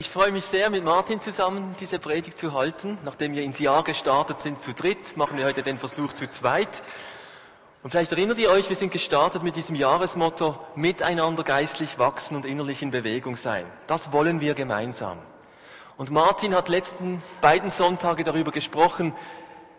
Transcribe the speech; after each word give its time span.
Ich 0.00 0.10
freue 0.10 0.30
mich 0.30 0.44
sehr, 0.44 0.70
mit 0.70 0.84
Martin 0.84 1.18
zusammen 1.18 1.74
diese 1.80 1.98
Predigt 1.98 2.38
zu 2.38 2.52
halten. 2.52 2.98
Nachdem 3.04 3.32
wir 3.32 3.42
ins 3.42 3.58
Jahr 3.58 3.82
gestartet 3.82 4.38
sind 4.38 4.62
zu 4.62 4.72
dritt, 4.72 5.16
machen 5.16 5.36
wir 5.36 5.44
heute 5.44 5.64
den 5.64 5.76
Versuch 5.76 6.12
zu 6.12 6.28
zweit. 6.28 6.84
Und 7.82 7.90
vielleicht 7.90 8.12
erinnert 8.12 8.38
ihr 8.38 8.48
euch, 8.48 8.68
wir 8.68 8.76
sind 8.76 8.92
gestartet 8.92 9.42
mit 9.42 9.56
diesem 9.56 9.74
Jahresmotto, 9.74 10.56
miteinander 10.76 11.42
geistlich 11.42 11.98
wachsen 11.98 12.36
und 12.36 12.46
innerlich 12.46 12.80
in 12.80 12.92
Bewegung 12.92 13.34
sein. 13.34 13.66
Das 13.88 14.12
wollen 14.12 14.40
wir 14.40 14.54
gemeinsam. 14.54 15.18
Und 15.96 16.12
Martin 16.12 16.54
hat 16.54 16.68
letzten 16.68 17.20
beiden 17.40 17.70
Sonntage 17.70 18.22
darüber 18.22 18.52
gesprochen, 18.52 19.12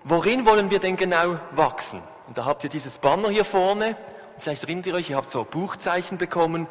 worin 0.04 0.45
wollen 0.45 0.70
wir 0.70 0.79
denn 0.79 0.97
genau 0.97 1.39
wachsen? 1.51 2.04
Und 2.27 2.38
da 2.38 2.43
habt 2.43 2.65
ihr 2.65 2.70
dieses 2.70 2.97
Banner 2.97 3.29
hier 3.29 3.45
vorne. 3.45 3.95
Vielleicht 4.38 4.63
erinnert 4.63 4.86
ihr 4.86 4.95
euch, 4.95 5.09
ihr 5.09 5.15
habt 5.15 5.29
so 5.29 5.45
Buchzeichen 5.45 6.17
bekommen. 6.17 6.67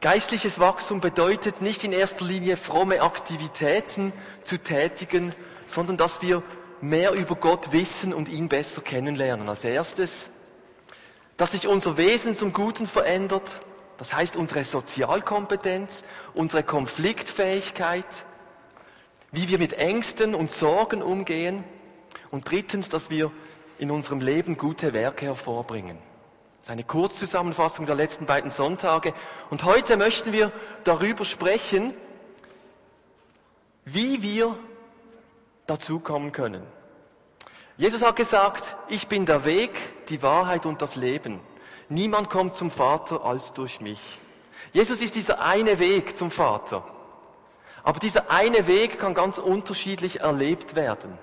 Geistliches 0.00 0.60
Wachstum 0.60 1.00
bedeutet 1.00 1.60
nicht 1.60 1.82
in 1.82 1.92
erster 1.92 2.24
Linie 2.24 2.56
fromme 2.56 3.02
Aktivitäten 3.02 4.12
zu 4.44 4.56
tätigen, 4.56 5.34
sondern 5.66 5.96
dass 5.96 6.22
wir 6.22 6.44
mehr 6.80 7.12
über 7.12 7.34
Gott 7.34 7.72
wissen 7.72 8.14
und 8.14 8.28
ihn 8.28 8.48
besser 8.48 8.80
kennenlernen. 8.80 9.48
Als 9.48 9.64
erstes, 9.64 10.28
dass 11.36 11.50
sich 11.50 11.66
unser 11.66 11.96
Wesen 11.96 12.36
zum 12.36 12.52
Guten 12.52 12.86
verändert, 12.86 13.58
das 13.96 14.12
heißt 14.12 14.36
unsere 14.36 14.64
Sozialkompetenz, 14.64 16.04
unsere 16.32 16.62
Konfliktfähigkeit, 16.62 18.06
wie 19.32 19.48
wir 19.48 19.58
mit 19.58 19.72
Ängsten 19.72 20.36
und 20.36 20.52
Sorgen 20.52 21.02
umgehen 21.02 21.64
und 22.30 22.48
drittens, 22.48 22.88
dass 22.88 23.10
wir 23.10 23.32
in 23.80 23.90
unserem 23.90 24.20
Leben 24.20 24.56
gute 24.56 24.92
Werke 24.92 25.26
hervorbringen. 25.26 25.98
Eine 26.68 26.84
Kurzzusammenfassung 26.84 27.86
der 27.86 27.94
letzten 27.94 28.26
beiden 28.26 28.50
Sonntage. 28.50 29.14
Und 29.48 29.64
heute 29.64 29.96
möchten 29.96 30.32
wir 30.32 30.52
darüber 30.84 31.24
sprechen, 31.24 31.94
wie 33.86 34.22
wir 34.22 34.54
dazu 35.66 35.98
kommen 35.98 36.30
können. 36.30 36.62
Jesus 37.78 38.02
hat 38.02 38.16
gesagt, 38.16 38.76
ich 38.88 39.08
bin 39.08 39.24
der 39.24 39.46
Weg, 39.46 39.70
die 40.08 40.22
Wahrheit 40.22 40.66
und 40.66 40.82
das 40.82 40.94
Leben. 40.94 41.40
Niemand 41.88 42.28
kommt 42.28 42.52
zum 42.52 42.70
Vater 42.70 43.24
als 43.24 43.54
durch 43.54 43.80
mich. 43.80 44.20
Jesus 44.74 45.00
ist 45.00 45.14
dieser 45.14 45.40
eine 45.40 45.78
Weg 45.78 46.18
zum 46.18 46.30
Vater. 46.30 46.84
Aber 47.82 47.98
dieser 47.98 48.30
eine 48.30 48.66
Weg 48.66 48.98
kann 48.98 49.14
ganz 49.14 49.38
unterschiedlich 49.38 50.20
erlebt 50.20 50.76
werden. 50.76 51.16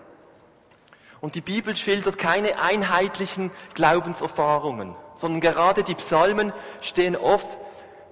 Und 1.22 1.36
die 1.36 1.42
Bibel 1.42 1.76
schildert 1.76 2.18
keine 2.18 2.60
einheitlichen 2.60 3.52
Glaubenserfahrungen 3.76 4.96
sondern 5.16 5.42
gerade 5.42 5.84
die 5.84 5.96
Psalmen 5.96 6.54
stehen 6.82 7.16
oft, 7.16 7.48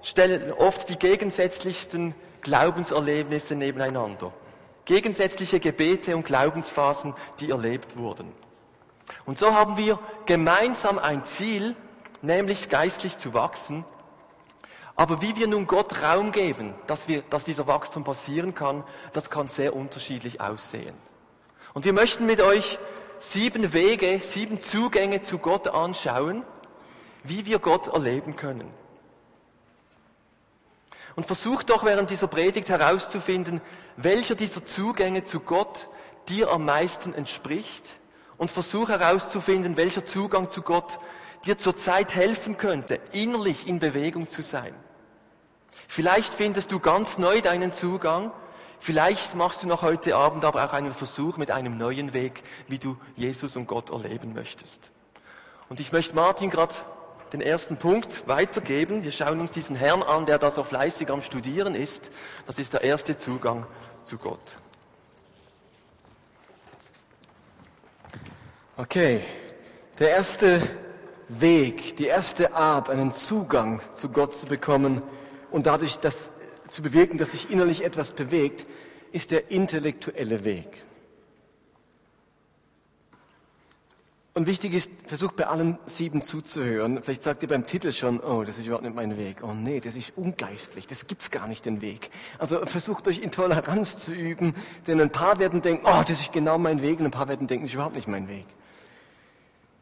stellen 0.02 0.52
oft 0.52 0.88
die 0.88 0.98
gegensätzlichsten 0.98 2.14
Glaubenserlebnisse 2.42 3.54
nebeneinander. 3.54 4.32
Gegensätzliche 4.84 5.60
Gebete 5.60 6.14
und 6.14 6.26
Glaubensphasen, 6.26 7.14
die 7.40 7.50
erlebt 7.50 7.96
wurden. 7.96 8.32
Und 9.24 9.38
so 9.38 9.54
haben 9.54 9.76
wir 9.76 9.98
gemeinsam 10.26 10.98
ein 10.98 11.24
Ziel, 11.24 11.74
nämlich 12.22 12.68
geistlich 12.68 13.16
zu 13.16 13.34
wachsen. 13.34 13.84
Aber 14.96 15.20
wie 15.22 15.36
wir 15.36 15.48
nun 15.48 15.66
Gott 15.66 16.02
Raum 16.02 16.32
geben, 16.32 16.74
dass, 16.86 17.08
wir, 17.08 17.22
dass 17.22 17.44
dieser 17.44 17.66
Wachstum 17.66 18.04
passieren 18.04 18.54
kann, 18.54 18.84
das 19.12 19.30
kann 19.30 19.48
sehr 19.48 19.74
unterschiedlich 19.74 20.40
aussehen. 20.40 20.94
Und 21.72 21.84
wir 21.84 21.92
möchten 21.92 22.26
mit 22.26 22.40
euch 22.40 22.78
sieben 23.18 23.72
Wege, 23.72 24.20
sieben 24.22 24.60
Zugänge 24.60 25.22
zu 25.22 25.38
Gott 25.38 25.68
anschauen, 25.68 26.44
wie 27.24 27.46
wir 27.46 27.58
Gott 27.58 27.88
erleben 27.88 28.36
können. 28.36 28.70
Und 31.16 31.26
versuch 31.26 31.62
doch 31.62 31.84
während 31.84 32.10
dieser 32.10 32.26
Predigt 32.26 32.68
herauszufinden, 32.68 33.60
welcher 33.96 34.34
dieser 34.34 34.64
Zugänge 34.64 35.24
zu 35.24 35.40
Gott 35.40 35.88
dir 36.28 36.50
am 36.50 36.64
meisten 36.64 37.14
entspricht 37.14 37.94
und 38.36 38.50
versuch 38.50 38.88
herauszufinden, 38.88 39.76
welcher 39.76 40.04
Zugang 40.04 40.50
zu 40.50 40.62
Gott 40.62 40.98
dir 41.44 41.58
zurzeit 41.58 42.14
helfen 42.14 42.56
könnte, 42.56 42.98
innerlich 43.12 43.66
in 43.66 43.78
Bewegung 43.78 44.28
zu 44.28 44.42
sein. 44.42 44.74
Vielleicht 45.86 46.34
findest 46.34 46.72
du 46.72 46.80
ganz 46.80 47.18
neu 47.18 47.40
deinen 47.40 47.72
Zugang, 47.72 48.32
vielleicht 48.80 49.34
machst 49.34 49.62
du 49.62 49.68
noch 49.68 49.82
heute 49.82 50.16
Abend 50.16 50.44
aber 50.44 50.64
auch 50.64 50.72
einen 50.72 50.92
Versuch 50.92 51.36
mit 51.36 51.50
einem 51.50 51.78
neuen 51.78 52.12
Weg, 52.12 52.42
wie 52.68 52.78
du 52.78 52.96
Jesus 53.16 53.56
und 53.56 53.66
Gott 53.66 53.90
erleben 53.90 54.34
möchtest. 54.34 54.90
Und 55.68 55.80
ich 55.80 55.92
möchte 55.92 56.14
Martin 56.14 56.50
gerade 56.50 56.74
den 57.34 57.40
ersten 57.40 57.76
Punkt 57.76 58.28
weitergeben. 58.28 59.02
Wir 59.02 59.10
schauen 59.10 59.40
uns 59.40 59.50
diesen 59.50 59.74
Herrn 59.74 60.04
an, 60.04 60.24
der 60.24 60.38
da 60.38 60.52
so 60.52 60.62
fleißig 60.62 61.10
am 61.10 61.20
Studieren 61.20 61.74
ist. 61.74 62.12
Das 62.46 62.60
ist 62.60 62.74
der 62.74 62.82
erste 62.84 63.18
Zugang 63.18 63.66
zu 64.04 64.18
Gott. 64.18 64.54
Okay, 68.76 69.20
der 69.98 70.10
erste 70.10 70.62
Weg, 71.28 71.96
die 71.96 72.06
erste 72.06 72.54
Art, 72.54 72.88
einen 72.88 73.10
Zugang 73.10 73.80
zu 73.92 74.10
Gott 74.10 74.36
zu 74.36 74.46
bekommen 74.46 75.02
und 75.50 75.66
dadurch 75.66 75.98
das 75.98 76.34
zu 76.68 76.82
bewirken, 76.82 77.18
dass 77.18 77.32
sich 77.32 77.50
innerlich 77.50 77.82
etwas 77.82 78.12
bewegt, 78.12 78.64
ist 79.10 79.32
der 79.32 79.50
intellektuelle 79.50 80.44
Weg. 80.44 80.84
Und 84.36 84.46
wichtig 84.48 84.74
ist, 84.74 84.90
versucht 85.06 85.36
bei 85.36 85.46
allen 85.46 85.78
sieben 85.86 86.24
zuzuhören. 86.24 87.00
Vielleicht 87.00 87.22
sagt 87.22 87.42
ihr 87.42 87.48
beim 87.48 87.66
Titel 87.66 87.92
schon, 87.92 88.18
oh, 88.18 88.42
das 88.42 88.58
ist 88.58 88.66
überhaupt 88.66 88.82
nicht 88.82 88.96
mein 88.96 89.16
Weg. 89.16 89.36
Oh 89.42 89.54
nee, 89.54 89.78
das 89.78 89.94
ist 89.94 90.12
ungeistlich, 90.16 90.88
das 90.88 91.06
gibt's 91.06 91.30
gar 91.30 91.46
nicht 91.46 91.64
den 91.66 91.80
Weg. 91.80 92.10
Also 92.40 92.66
versucht 92.66 93.06
euch 93.06 93.20
in 93.20 93.30
Toleranz 93.30 93.96
zu 93.96 94.10
üben, 94.10 94.56
denn 94.88 95.00
ein 95.00 95.10
paar 95.10 95.38
werden 95.38 95.62
denken, 95.62 95.86
oh, 95.86 96.02
das 96.04 96.20
ist 96.20 96.32
genau 96.32 96.58
mein 96.58 96.82
Weg, 96.82 96.98
und 96.98 97.04
ein 97.04 97.10
paar 97.12 97.28
werden 97.28 97.46
denken, 97.46 97.66
das 97.66 97.70
ist 97.70 97.74
überhaupt 97.74 97.94
nicht 97.94 98.08
mein 98.08 98.26
Weg. 98.26 98.46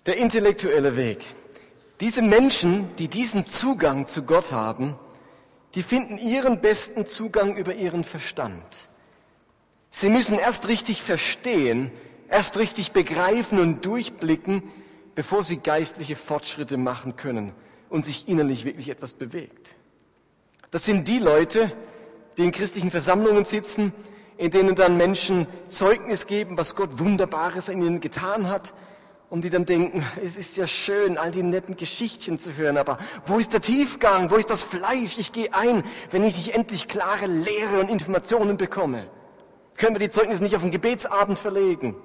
Der 0.05 0.19
intellektuelle 0.19 0.97
Weg. 0.97 1.25
Diese 2.01 2.21
Menschen, 2.21 2.95
die 2.97 3.09
diesen 3.09 3.47
Zugang 3.47 4.07
zu 4.07 4.25
Gott 4.25 4.53
haben, 4.53 4.97
die 5.75 5.83
finden 5.83 6.19
ihren 6.19 6.61
besten 6.61 7.07
Zugang 7.07 7.57
über 7.57 7.75
ihren 7.75 8.05
Verstand. 8.05 8.91
Sie 9.89 10.11
müssen 10.11 10.39
erst 10.39 10.69
richtig 10.69 11.01
verstehen, 11.01 11.91
erst 12.33 12.59
richtig 12.59 12.93
begreifen 12.93 13.61
und 13.61 13.85
durchblicken, 13.85 14.63
bevor 15.15 15.45
sie 15.45 15.59
geistliche 15.59 16.17
Fortschritte 16.17 16.77
machen 16.77 17.15
können 17.17 17.53
und 17.91 18.05
sich 18.05 18.27
innerlich 18.27 18.65
wirklich 18.65 18.89
etwas 18.89 19.13
bewegt. 19.13 19.77
Das 20.71 20.85
sind 20.85 21.07
die 21.07 21.19
Leute, 21.19 21.71
die 22.39 22.45
in 22.45 22.51
christlichen 22.51 22.91
Versammlungen 22.91 23.45
sitzen, 23.45 23.93
in 24.39 24.51
denen 24.51 24.75
dann 24.75 24.97
Menschen 24.97 25.47
Zeugnis 25.69 26.27
geben, 26.27 26.57
was 26.57 26.75
Gott 26.75 26.99
Wunderbares 26.99 27.69
in 27.69 27.83
ihnen 27.83 28.01
getan 28.01 28.49
hat, 28.49 28.73
und 29.29 29.45
die 29.45 29.51
dann 29.51 29.65
denken, 29.65 30.05
es 30.23 30.37
ist 30.37 30.59
ja 30.59 30.67
schön, 30.67 31.17
all 31.17 31.31
die 31.31 31.43
netten 31.43 31.79
Geschichtchen 31.79 32.39
zu 32.39 32.55
hören, 32.55 32.77
aber 32.77 32.99
wo 33.25 33.39
ist 33.39 33.55
der 33.55 33.63
Tiefgang, 33.63 34.31
wo 34.31 34.37
ist 34.37 34.51
das 34.51 34.63
Fleisch? 34.63 35.17
Ich 35.17 35.33
gehe 35.33 35.55
ein, 35.55 35.85
wenn 36.11 36.23
ich 36.23 36.37
nicht 36.37 36.55
endlich 36.55 36.87
klare 36.87 37.27
Lehre 37.27 37.81
und 37.81 37.89
Informationen 37.89 38.59
bekomme. 38.59 39.07
Können 39.79 39.95
wir 39.95 40.01
die 40.01 40.11
Zeugnisse 40.11 40.43
nicht 40.43 40.55
auf 40.55 40.61
den 40.61 40.71
Gebetsabend 40.71 41.39
verlegen? 41.39 41.97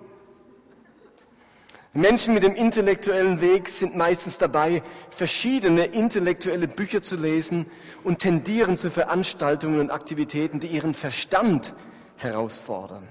Menschen 1.98 2.36
mit 2.36 2.44
dem 2.44 2.54
intellektuellen 2.54 3.42
Weg 3.42 3.68
sind 3.70 3.96
meistens 3.96 4.38
dabei, 4.38 4.84
verschiedene 5.10 5.86
intellektuelle 5.86 6.68
Bücher 6.68 7.02
zu 7.02 7.16
lesen 7.16 7.66
und 8.04 8.20
tendieren 8.20 8.78
zu 8.78 8.92
Veranstaltungen 8.92 9.80
und 9.80 9.90
Aktivitäten, 9.90 10.60
die 10.60 10.68
ihren 10.68 10.94
Verstand 10.94 11.74
herausfordern. 12.18 13.08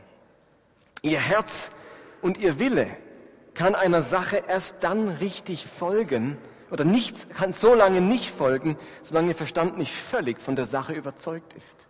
Ihr 1.03 1.19
Herz 1.19 1.73
und 2.23 2.39
ihr 2.39 2.61
Wille 2.61 2.87
kann 3.55 3.75
einer 3.75 4.03
Sache 4.03 4.45
erst 4.47 4.85
dann 4.85 5.09
richtig 5.09 5.67
folgen, 5.67 6.39
oder 6.71 6.85
nichts 6.85 7.29
kann 7.29 7.53
so 7.53 7.75
lange 7.75 8.01
nicht 8.01 8.31
folgen, 8.31 8.79
solange 9.03 9.31
ihr 9.31 9.35
Verstand 9.35 9.79
nicht 9.79 9.93
völlig 9.93 10.41
von 10.41 10.55
der 10.55 10.67
Sache 10.67 10.93
überzeugt 10.93 11.55
ist. 11.55 11.89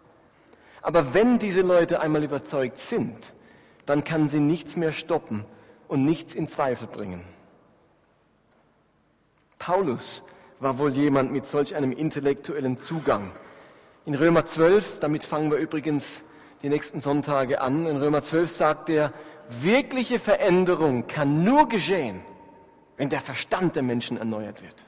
Aber 0.80 1.12
wenn 1.12 1.38
diese 1.38 1.60
Leute 1.60 2.00
einmal 2.00 2.24
überzeugt 2.24 2.80
sind, 2.80 3.34
dann 3.84 4.02
kann 4.02 4.28
sie 4.28 4.40
nichts 4.40 4.76
mehr 4.76 4.92
stoppen 4.92 5.44
und 5.88 6.04
nichts 6.04 6.34
in 6.34 6.48
Zweifel 6.48 6.88
bringen. 6.88 7.22
Paulus 9.58 10.22
war 10.60 10.78
wohl 10.78 10.92
jemand 10.92 11.32
mit 11.32 11.46
solch 11.46 11.74
einem 11.74 11.92
intellektuellen 11.92 12.78
Zugang. 12.78 13.32
In 14.04 14.14
Römer 14.14 14.44
12, 14.44 15.00
damit 15.00 15.24
fangen 15.24 15.50
wir 15.50 15.58
übrigens 15.58 16.24
die 16.62 16.68
nächsten 16.68 17.00
Sonntage 17.00 17.60
an, 17.60 17.86
in 17.86 17.96
Römer 17.96 18.22
12 18.22 18.50
sagt 18.50 18.88
er, 18.88 19.12
wirkliche 19.48 20.18
Veränderung 20.18 21.06
kann 21.06 21.44
nur 21.44 21.68
geschehen, 21.68 22.22
wenn 22.96 23.08
der 23.08 23.20
Verstand 23.20 23.76
der 23.76 23.82
Menschen 23.82 24.16
erneuert 24.16 24.62
wird. 24.62 24.86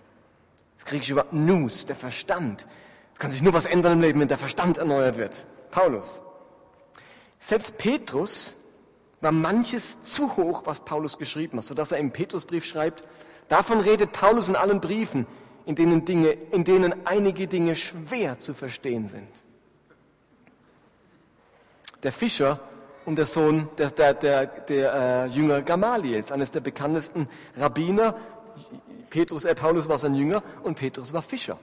Das 0.76 0.86
griechische 0.86 1.16
Wort 1.16 1.32
Nous, 1.32 1.86
der 1.86 1.96
Verstand. 1.96 2.66
Es 3.14 3.18
kann 3.18 3.30
sich 3.30 3.42
nur 3.42 3.52
was 3.52 3.66
ändern 3.66 3.94
im 3.94 4.00
Leben, 4.00 4.20
wenn 4.20 4.28
der 4.28 4.38
Verstand 4.38 4.78
erneuert 4.78 5.18
wird. 5.18 5.44
Paulus. 5.70 6.20
Selbst 7.38 7.78
Petrus 7.78 8.54
war 9.20 9.32
manches 9.32 10.02
zu 10.02 10.36
hoch, 10.36 10.62
was 10.64 10.80
Paulus 10.80 11.18
geschrieben 11.18 11.58
hat, 11.58 11.64
sodass 11.64 11.92
er 11.92 11.98
im 11.98 12.12
Petrusbrief 12.12 12.64
schreibt, 12.64 13.04
davon 13.48 13.80
redet 13.80 14.12
Paulus 14.12 14.48
in 14.48 14.56
allen 14.56 14.80
Briefen, 14.80 15.26
in 15.66 15.74
denen, 15.74 16.04
Dinge, 16.04 16.30
in 16.30 16.64
denen 16.64 16.94
einige 17.06 17.46
Dinge 17.46 17.76
schwer 17.76 18.40
zu 18.40 18.54
verstehen 18.54 19.06
sind. 19.06 19.28
der 22.02 22.12
Fischer 22.12 22.60
und 23.04 23.16
der 23.16 23.26
Sohn, 23.26 23.68
der, 23.78 23.90
der, 23.90 24.14
der, 24.14 24.46
der 24.46 24.94
äh, 24.94 25.26
Jünger 25.26 25.62
Gamaliels, 25.62 26.30
eines 26.30 26.50
der 26.50 26.60
bekanntesten 26.60 27.28
Rabbiner. 27.56 28.14
Petrus, 29.10 29.44
äh, 29.44 29.54
Paulus 29.54 29.88
war 29.88 29.98
sein 29.98 30.14
Jünger 30.14 30.42
und 30.62 30.76
Petrus 30.76 31.12
war 31.12 31.22
Fischer. 31.22 31.58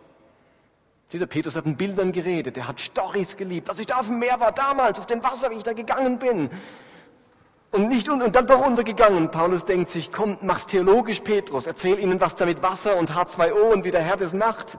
Seht 1.09 1.21
ihr, 1.21 1.27
Petrus 1.27 1.55
hat 1.55 1.65
in 1.65 1.77
Bildern 1.77 2.11
geredet, 2.11 2.57
er 2.57 2.67
hat 2.67 2.79
Storys 2.79 3.37
geliebt. 3.37 3.69
Als 3.69 3.79
ich 3.79 3.85
da 3.85 3.99
auf 3.99 4.07
dem 4.07 4.19
Meer 4.19 4.39
war, 4.39 4.51
damals, 4.51 4.99
auf 4.99 5.05
dem 5.05 5.23
Wasser, 5.23 5.51
wie 5.51 5.55
ich 5.55 5.63
da 5.63 5.73
gegangen 5.73 6.17
bin. 6.17 6.49
Und 7.75 7.89
nicht 7.89 8.07
und, 8.07 8.21
und 8.21 8.33
dann 8.33 8.47
doch 8.47 8.65
untergegangen. 8.65 9.31
Paulus 9.31 9.65
denkt 9.65 9.89
sich, 9.89 10.13
komm, 10.13 10.37
mach's 10.41 10.65
theologisch, 10.65 11.19
Petrus, 11.19 11.67
erzähl 11.67 11.99
ihnen, 11.99 12.21
was 12.21 12.37
da 12.37 12.45
mit 12.45 12.63
Wasser 12.63 12.95
und 12.95 13.11
H2O 13.11 13.73
und 13.73 13.83
wie 13.83 13.91
der 13.91 14.01
Herr 14.01 14.15
das 14.15 14.33
macht. 14.33 14.77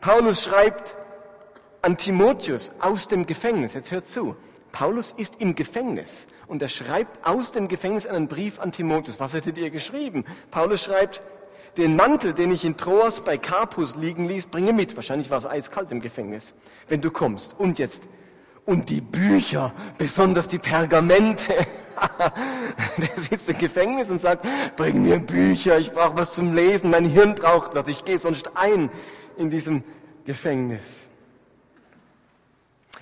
Paulus 0.00 0.42
schreibt 0.42 0.96
an 1.82 1.98
Timotheus 1.98 2.72
aus 2.80 3.08
dem 3.08 3.26
Gefängnis, 3.26 3.74
jetzt 3.74 3.92
hört 3.92 4.06
zu, 4.06 4.34
Paulus 4.72 5.12
ist 5.12 5.38
im 5.38 5.54
Gefängnis 5.54 6.28
und 6.46 6.62
er 6.62 6.68
schreibt 6.68 7.26
aus 7.26 7.52
dem 7.52 7.68
Gefängnis 7.68 8.06
einen 8.06 8.26
Brief 8.26 8.58
an 8.58 8.72
Timotheus. 8.72 9.20
Was 9.20 9.34
hättet 9.34 9.58
ihr 9.58 9.68
geschrieben? 9.68 10.24
Paulus 10.50 10.82
schreibt, 10.82 11.20
den 11.76 11.94
Mantel, 11.94 12.32
den 12.32 12.52
ich 12.52 12.64
in 12.64 12.78
Troas 12.78 13.20
bei 13.20 13.36
Carpus 13.36 13.96
liegen 13.96 14.26
ließ, 14.26 14.46
bringe 14.46 14.72
mit. 14.72 14.96
Wahrscheinlich 14.96 15.30
war 15.30 15.38
es 15.38 15.46
eiskalt 15.46 15.92
im 15.92 16.00
Gefängnis, 16.00 16.54
wenn 16.88 17.02
du 17.02 17.10
kommst. 17.10 17.54
Und 17.58 17.78
jetzt, 17.78 18.08
und 18.64 18.88
die 18.88 19.00
Bücher, 19.00 19.72
besonders 19.98 20.48
die 20.48 20.58
Pergamente. 20.58 21.54
Der 22.96 23.10
sitzt 23.16 23.48
im 23.48 23.58
Gefängnis 23.58 24.10
und 24.10 24.20
sagt, 24.20 24.46
bring 24.76 25.02
mir 25.02 25.18
Bücher, 25.18 25.78
ich 25.78 25.92
brauche 25.92 26.16
was 26.16 26.32
zum 26.32 26.54
Lesen, 26.54 26.90
mein 26.90 27.04
Hirn 27.04 27.34
braucht 27.34 27.74
was, 27.74 27.88
ich 27.88 28.04
gehe 28.04 28.18
sonst 28.18 28.56
ein 28.56 28.90
in 29.36 29.50
diesem 29.50 29.84
Gefängnis. 30.24 31.08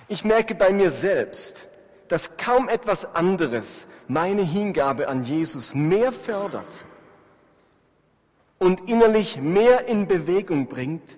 Ich 0.07 0.25
merke 0.25 0.55
bei 0.55 0.71
mir 0.71 0.89
selbst, 0.89 1.67
dass 2.07 2.37
kaum 2.37 2.67
etwas 2.67 3.15
anderes 3.15 3.87
meine 4.07 4.41
Hingabe 4.41 5.07
an 5.07 5.23
Jesus 5.23 5.73
mehr 5.73 6.11
fördert 6.11 6.85
und 8.59 8.89
innerlich 8.89 9.37
mehr 9.37 9.87
in 9.87 10.07
Bewegung 10.07 10.67
bringt, 10.67 11.17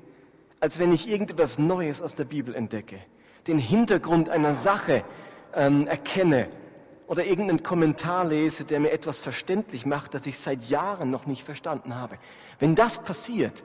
als 0.59 0.77
wenn 0.77 0.93
ich 0.93 1.09
irgendetwas 1.09 1.57
Neues 1.57 2.01
aus 2.01 2.13
der 2.13 2.25
Bibel 2.25 2.53
entdecke, 2.53 2.99
den 3.47 3.57
Hintergrund 3.57 4.29
einer 4.29 4.55
Sache 4.55 5.03
ähm, 5.53 5.87
erkenne 5.87 6.47
oder 7.07 7.25
irgendeinen 7.25 7.63
Kommentar 7.63 8.25
lese, 8.25 8.63
der 8.63 8.79
mir 8.79 8.91
etwas 8.91 9.19
verständlich 9.19 9.85
macht, 9.85 10.13
das 10.13 10.25
ich 10.25 10.39
seit 10.39 10.63
Jahren 10.65 11.11
noch 11.11 11.25
nicht 11.25 11.43
verstanden 11.43 11.95
habe. 11.95 12.17
Wenn 12.59 12.75
das 12.75 13.03
passiert, 13.03 13.63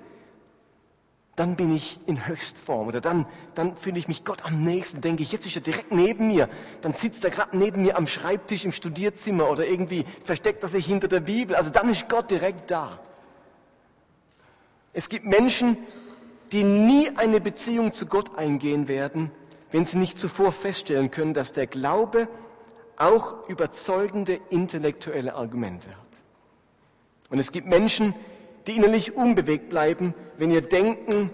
dann 1.38 1.54
bin 1.54 1.74
ich 1.74 2.00
in 2.06 2.26
Höchstform 2.26 2.88
oder 2.88 3.00
dann, 3.00 3.24
dann 3.54 3.76
fühle 3.76 3.98
ich 3.98 4.08
mich 4.08 4.24
Gott 4.24 4.44
am 4.44 4.64
nächsten, 4.64 5.00
denke 5.00 5.22
ich, 5.22 5.30
jetzt 5.30 5.46
ist 5.46 5.54
er 5.54 5.62
direkt 5.62 5.92
neben 5.92 6.26
mir, 6.26 6.48
dann 6.80 6.92
sitzt 6.92 7.24
er 7.24 7.30
gerade 7.30 7.56
neben 7.56 7.82
mir 7.82 7.96
am 7.96 8.08
Schreibtisch 8.08 8.64
im 8.64 8.72
Studierzimmer 8.72 9.48
oder 9.48 9.64
irgendwie 9.64 10.04
versteckt 10.22 10.64
er 10.64 10.68
sich 10.68 10.84
hinter 10.84 11.06
der 11.06 11.20
Bibel, 11.20 11.54
also 11.54 11.70
dann 11.70 11.88
ist 11.90 12.08
Gott 12.08 12.30
direkt 12.30 12.72
da. 12.72 12.98
Es 14.92 15.08
gibt 15.08 15.26
Menschen, 15.26 15.76
die 16.50 16.64
nie 16.64 17.10
eine 17.16 17.40
Beziehung 17.40 17.92
zu 17.92 18.06
Gott 18.06 18.36
eingehen 18.36 18.88
werden, 18.88 19.30
wenn 19.70 19.84
sie 19.84 19.98
nicht 19.98 20.18
zuvor 20.18 20.52
feststellen 20.52 21.10
können, 21.10 21.34
dass 21.34 21.52
der 21.52 21.66
Glaube 21.66 22.28
auch 22.96 23.48
überzeugende 23.48 24.40
intellektuelle 24.50 25.34
Argumente 25.34 25.88
hat. 25.88 25.96
Und 27.30 27.38
es 27.38 27.52
gibt 27.52 27.66
Menschen, 27.66 28.14
die 28.66 28.76
innerlich 28.76 29.16
unbewegt 29.16 29.68
bleiben, 29.68 30.14
wenn 30.36 30.50
ihr 30.50 30.62
Denken 30.62 31.30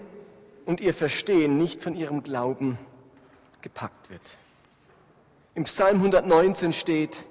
und 0.65 0.81
ihr 0.81 0.93
Verstehen 0.93 1.57
nicht 1.57 1.81
von 1.81 1.95
ihrem 1.95 2.23
Glauben 2.23 2.77
gepackt 3.61 4.09
wird. 4.09 4.37
Im 5.53 5.63
Psalm 5.63 5.97
119 5.97 6.73
steht, 6.73 7.23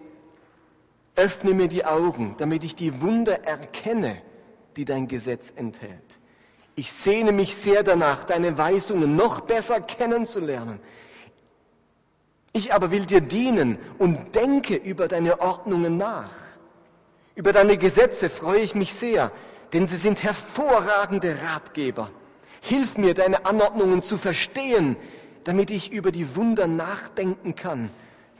öffne 1.17 1.53
mir 1.53 1.69
die 1.69 1.85
Augen, 1.85 2.35
damit 2.39 2.65
ich 2.65 2.75
die 2.75 3.01
Wunder 3.01 3.45
erkenne, 3.45 4.21
die 4.77 4.85
dein 4.85 5.07
Gesetz 5.07 5.53
enthält. 5.55 6.19
Ich 6.77 6.93
sehne 6.93 7.33
mich 7.33 7.55
sehr 7.55 7.83
danach, 7.83 8.25
deine 8.25 8.59
Weisungen 8.59 9.17
noch 9.17 9.41
besser 9.41 9.81
kennenzulernen. 9.81 10.81
Ich 12.53 12.73
aber 12.73 12.91
will 12.91 13.07
dir 13.07 13.21
dienen 13.21 13.79
und 13.99 14.35
denke 14.35 14.75
über 14.75 15.09
deine 15.09 15.41
Ordnungen 15.41 15.97
nach. 15.97 16.31
Über 17.35 17.53
deine 17.53 17.77
Gesetze 17.79 18.31
freue 18.31 18.61
ich 18.61 18.75
mich 18.75 18.95
sehr, 18.95 19.33
denn 19.73 19.87
sie 19.87 19.97
sind 19.97 20.23
hervorragende 20.23 21.37
Ratgeber. 21.43 22.11
Hilf 22.61 22.97
mir, 22.97 23.15
deine 23.15 23.45
Anordnungen 23.45 24.03
zu 24.03 24.19
verstehen, 24.19 24.97
damit 25.45 25.71
ich 25.71 25.93
über 25.93 26.11
die 26.13 26.37
Wunder 26.37 26.67
nachdenken 26.67 27.55
kann 27.55 27.91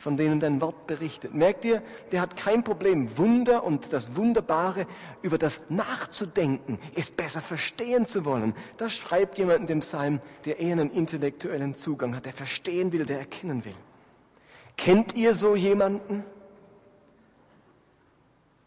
von 0.05 0.19
denen 0.19 0.39
dein 0.39 0.61
Wort 0.61 0.87
berichtet. 0.87 1.33
Merkt 1.33 1.65
ihr, 1.65 1.83
der 2.13 2.21
hat 2.21 2.37
kein 2.37 2.63
Problem, 2.63 3.17
Wunder 3.17 3.65
und 3.65 3.91
das 3.91 4.17
Wunderbare 4.17 4.87
über 5.23 5.39
das 5.39 5.71
nachzudenken, 5.71 6.79
es 6.95 7.11
besser 7.11 7.41
verstehen 7.41 8.05
zu 8.05 8.27
wollen. 8.27 8.55
Das 8.77 8.95
schreibt 8.95 9.39
jemand 9.39 9.61
in 9.61 9.67
dem 9.67 9.81
Psalm, 9.81 10.21
der 10.45 10.61
eher 10.61 10.73
einen 10.73 10.91
intellektuellen 10.91 11.75
Zugang 11.75 12.15
hat, 12.15 12.27
der 12.27 12.35
verstehen 12.35 12.93
will, 12.93 13.07
der 13.07 13.19
erkennen 13.19 13.65
will. 13.65 13.75
Kennt 14.77 15.15
ihr 15.15 15.35
so 15.35 15.57
jemanden? 15.57 16.23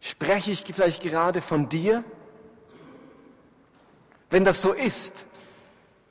Spreche 0.01 0.49
ich 0.49 0.63
vielleicht 0.65 1.03
gerade 1.03 1.41
von 1.41 1.69
dir? 1.69 2.03
Wenn 4.31 4.43
das 4.43 4.59
so 4.59 4.73
ist, 4.73 5.27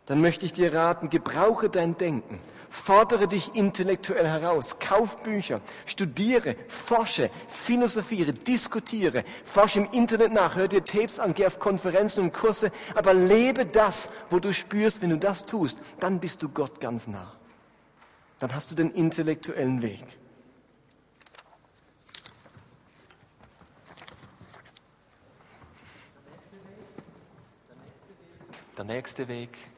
dann 0.06 0.20
möchte 0.20 0.46
ich 0.46 0.52
dir 0.52 0.72
raten, 0.72 1.10
gebrauche 1.10 1.68
dein 1.68 1.98
Denken 1.98 2.38
Fordere 2.70 3.28
dich 3.28 3.54
intellektuell 3.54 4.26
heraus, 4.26 4.78
kauf 4.78 5.22
Bücher, 5.22 5.60
studiere, 5.86 6.56
forsche, 6.68 7.30
philosophiere, 7.48 8.32
diskutiere, 8.32 9.24
forsche 9.44 9.80
im 9.80 9.88
Internet 9.92 10.32
nach, 10.32 10.56
hör 10.56 10.68
dir 10.68 10.84
Tapes 10.84 11.20
an, 11.20 11.34
geh 11.34 11.46
auf 11.46 11.58
Konferenzen 11.58 12.24
und 12.24 12.32
Kurse, 12.32 12.72
aber 12.94 13.14
lebe 13.14 13.66
das, 13.66 14.08
wo 14.30 14.38
du 14.38 14.52
spürst, 14.52 15.02
wenn 15.02 15.10
du 15.10 15.18
das 15.18 15.46
tust, 15.46 15.80
dann 16.00 16.20
bist 16.20 16.42
du 16.42 16.48
Gott 16.48 16.80
ganz 16.80 17.06
nah. 17.06 17.32
Dann 18.38 18.54
hast 18.54 18.70
du 18.70 18.74
den 18.74 18.90
intellektuellen 18.92 19.80
Weg. 19.82 20.04
Der 26.06 26.44
nächste 26.44 26.68
Weg 26.68 27.06
der 28.76 28.84
nächste 28.84 29.28
Weg 29.28 29.75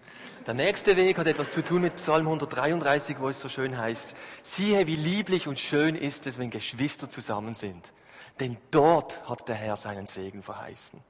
hat 1.19 1.27
etwas 1.27 1.51
zu 1.51 1.63
tun 1.63 1.83
mit 1.83 1.97
Psalm 1.97 2.27
133, 2.27 3.21
wo 3.21 3.29
es 3.29 3.39
so 3.39 3.51
schön 3.51 3.77
heißt, 3.77 4.17
siehe, 4.43 4.87
wie 4.87 4.97
lieblich 4.97 5.47
und 5.47 5.59
schön 5.59 5.95
ist 5.95 6.27
es, 6.27 6.39
wenn 6.39 6.49
Geschwister 6.49 7.11
zusammen 7.11 7.53
sind. 7.53 7.93
Denn 8.41 8.57
dort 8.71 9.29
hat 9.29 9.47
der 9.47 9.57
Herr 9.57 9.77
seinen 9.77 10.07
Segen 10.07 10.43
verheißen. 10.43 11.01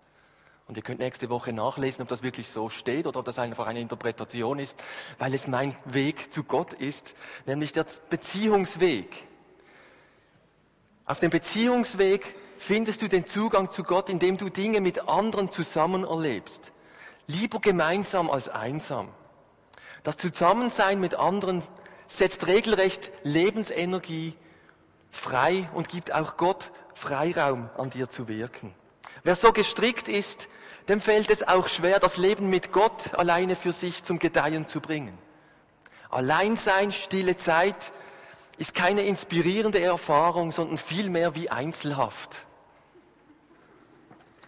Und 0.67 0.77
ihr 0.77 0.83
könnt 0.83 0.99
nächste 0.99 1.31
Woche 1.31 1.53
nachlesen, 1.53 2.03
ob 2.03 2.09
das 2.09 2.25
wirklich 2.25 2.49
so 2.49 2.69
steht 2.69 3.07
oder 3.07 3.21
ob 3.21 3.27
das 3.27 3.39
einfach 3.39 3.69
eine 3.69 3.81
Interpretation 3.81 4.59
ist, 4.59 4.83
weil 5.21 5.33
es 5.33 5.47
mein 5.47 5.77
Weg 5.85 6.33
zu 6.33 6.43
Gott 6.43 6.73
ist, 6.73 7.15
nämlich 7.47 7.73
der 7.73 7.87
Beziehungsweg. 8.11 9.23
Auf 11.07 11.21
dem 11.21 11.31
Beziehungsweg 11.31 12.35
findest 12.57 13.03
du 13.03 13.09
den 13.09 13.25
Zugang 13.25 13.71
zu 13.71 13.85
Gott, 13.85 14.11
indem 14.11 14.37
du 14.37 14.49
Dinge 14.49 14.81
mit 14.81 15.09
anderen 15.09 15.49
zusammen 15.49 16.03
erlebst. 16.03 16.73
Lieber 17.29 17.61
gemeinsam 17.61 18.29
als 18.29 18.49
einsam. 18.49 19.11
Das 20.03 20.17
Zusammensein 20.17 21.01
mit 21.01 21.15
anderen 21.15 21.63
setzt 22.07 22.47
regelrecht 22.47 23.11
Lebensenergie 23.23 24.35
frei 25.11 25.69
und 25.75 25.89
gibt 25.89 26.15
auch 26.15 26.37
Gott 26.37 26.71
Freiraum 26.95 27.71
an 27.77 27.91
dir 27.91 28.09
zu 28.09 28.29
wirken. 28.29 28.75
Wer 29.23 29.37
so 29.37 29.53
gestrickt 29.53 30.09
ist, 30.09 30.49
dem 30.89 31.01
fällt 31.01 31.31
es 31.31 31.47
auch 31.47 31.69
schwer, 31.69 31.99
das 32.01 32.17
Leben 32.17 32.49
mit 32.49 32.73
Gott 32.73 33.15
alleine 33.15 33.57
für 33.57 33.73
sich 33.73 34.05
zum 34.05 34.19
Gedeihen 34.19 34.67
zu 34.67 34.81
bringen. 34.81 35.17
Alleinsein, 36.11 36.93
stille 36.93 37.37
Zeit 37.37 37.93
ist 38.57 38.75
keine 38.75 39.03
inspirierende 39.03 39.81
Erfahrung, 39.81 40.51
sondern 40.51 40.79
vielmehr 40.79 41.35
wie 41.35 41.51
Einzelhaft. 41.51 42.47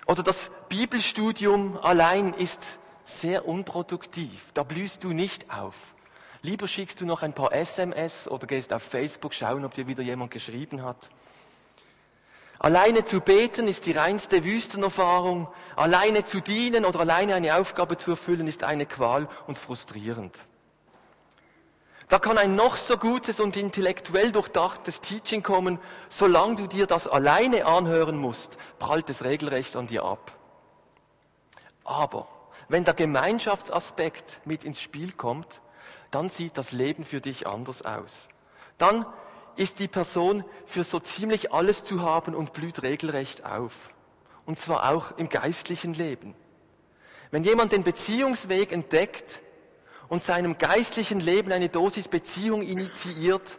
Oder 0.07 0.23
das 0.23 0.50
Bibelstudium 0.69 1.78
allein 1.78 2.33
ist 2.33 2.78
sehr 3.19 3.47
unproduktiv. 3.47 4.52
Da 4.55 4.62
blühst 4.62 5.05
du 5.05 5.11
nicht 5.11 5.50
auf. 5.52 5.95
Lieber 6.43 6.69
schickst 6.69 7.00
du 7.00 7.07
noch 7.07 7.23
ein 7.23 7.35
paar 7.35 7.52
SMS 7.52 8.26
oder 8.26 8.47
gehst 8.47 8.73
auf 8.73 8.83
Facebook 8.83 9.35
schauen, 9.35 9.64
ob 9.64 9.75
dir 9.75 9.87
wieder 9.87 10.02
jemand 10.02 10.31
geschrieben 10.31 10.83
hat. 10.83 11.11
Alleine 12.59 13.05
zu 13.05 13.21
beten 13.21 13.67
ist 13.69 13.87
die 13.87 13.93
reinste 13.93 14.45
Wüstenerfahrung. 14.45 15.49
Alleine 15.76 16.25
zu 16.25 16.40
dienen 16.40 16.85
oder 16.85 17.00
alleine 17.00 17.35
eine 17.35 17.57
Aufgabe 17.57 17.97
zu 17.97 18.12
erfüllen 18.12 18.47
ist 18.47 18.64
eine 18.64 18.87
Qual 18.87 19.29
und 19.47 19.59
frustrierend. 19.59 20.38
Da 22.09 22.19
kann 22.19 22.38
ein 22.38 22.57
noch 22.57 22.76
so 22.76 22.99
gutes 22.99 23.38
und 23.38 23.57
intellektuell 23.57 24.33
durchdachtes 24.33 25.00
Teaching 25.00 25.43
kommen, 25.43 25.79
solange 26.09 26.57
du 26.57 26.67
dir 26.67 26.87
das 26.87 27.07
alleine 27.07 27.67
anhören 27.67 28.19
musst, 28.19 28.59
prallt 28.79 29.09
es 29.09 29.25
regelrecht 29.25 29.76
an 29.76 29.87
dir 29.87 30.05
ab. 30.05 30.37
Aber 31.85 32.29
wenn 32.71 32.85
der 32.85 32.95
Gemeinschaftsaspekt 32.95 34.41
mit 34.45 34.62
ins 34.62 34.81
Spiel 34.81 35.11
kommt, 35.11 35.61
dann 36.12 36.31
sieht 36.31 36.57
das 36.57 36.71
Leben 36.71 37.05
für 37.05 37.21
dich 37.21 37.49
anders 37.49 37.83
aus. 37.83 38.29
Dann 38.79 39.05
ist 39.57 39.81
die 39.81 39.89
Person 39.89 40.45
für 40.67 40.85
so 40.85 41.00
ziemlich 41.00 41.53
alles 41.53 41.83
zu 41.83 42.03
haben 42.03 42.33
und 42.33 42.53
blüht 42.53 42.85
regelrecht 42.85 43.45
auf. 43.45 43.93
Und 44.47 44.61
zwar 44.61 44.89
auch 44.93 45.19
im 45.19 45.29
geistlichen 45.29 45.95
Leben. 45.95 46.37
Wenn 47.33 47.43
jemand 47.43 47.73
den 47.73 47.83
Beziehungsweg 47.83 48.71
entdeckt 48.71 49.41
und 50.09 50.23
seinem 50.23 50.57
geistlichen 50.57 51.19
Leben 51.19 51.50
eine 51.50 51.71
Dosis 51.71 52.07
Beziehung 52.07 52.62
initiiert, 52.62 53.59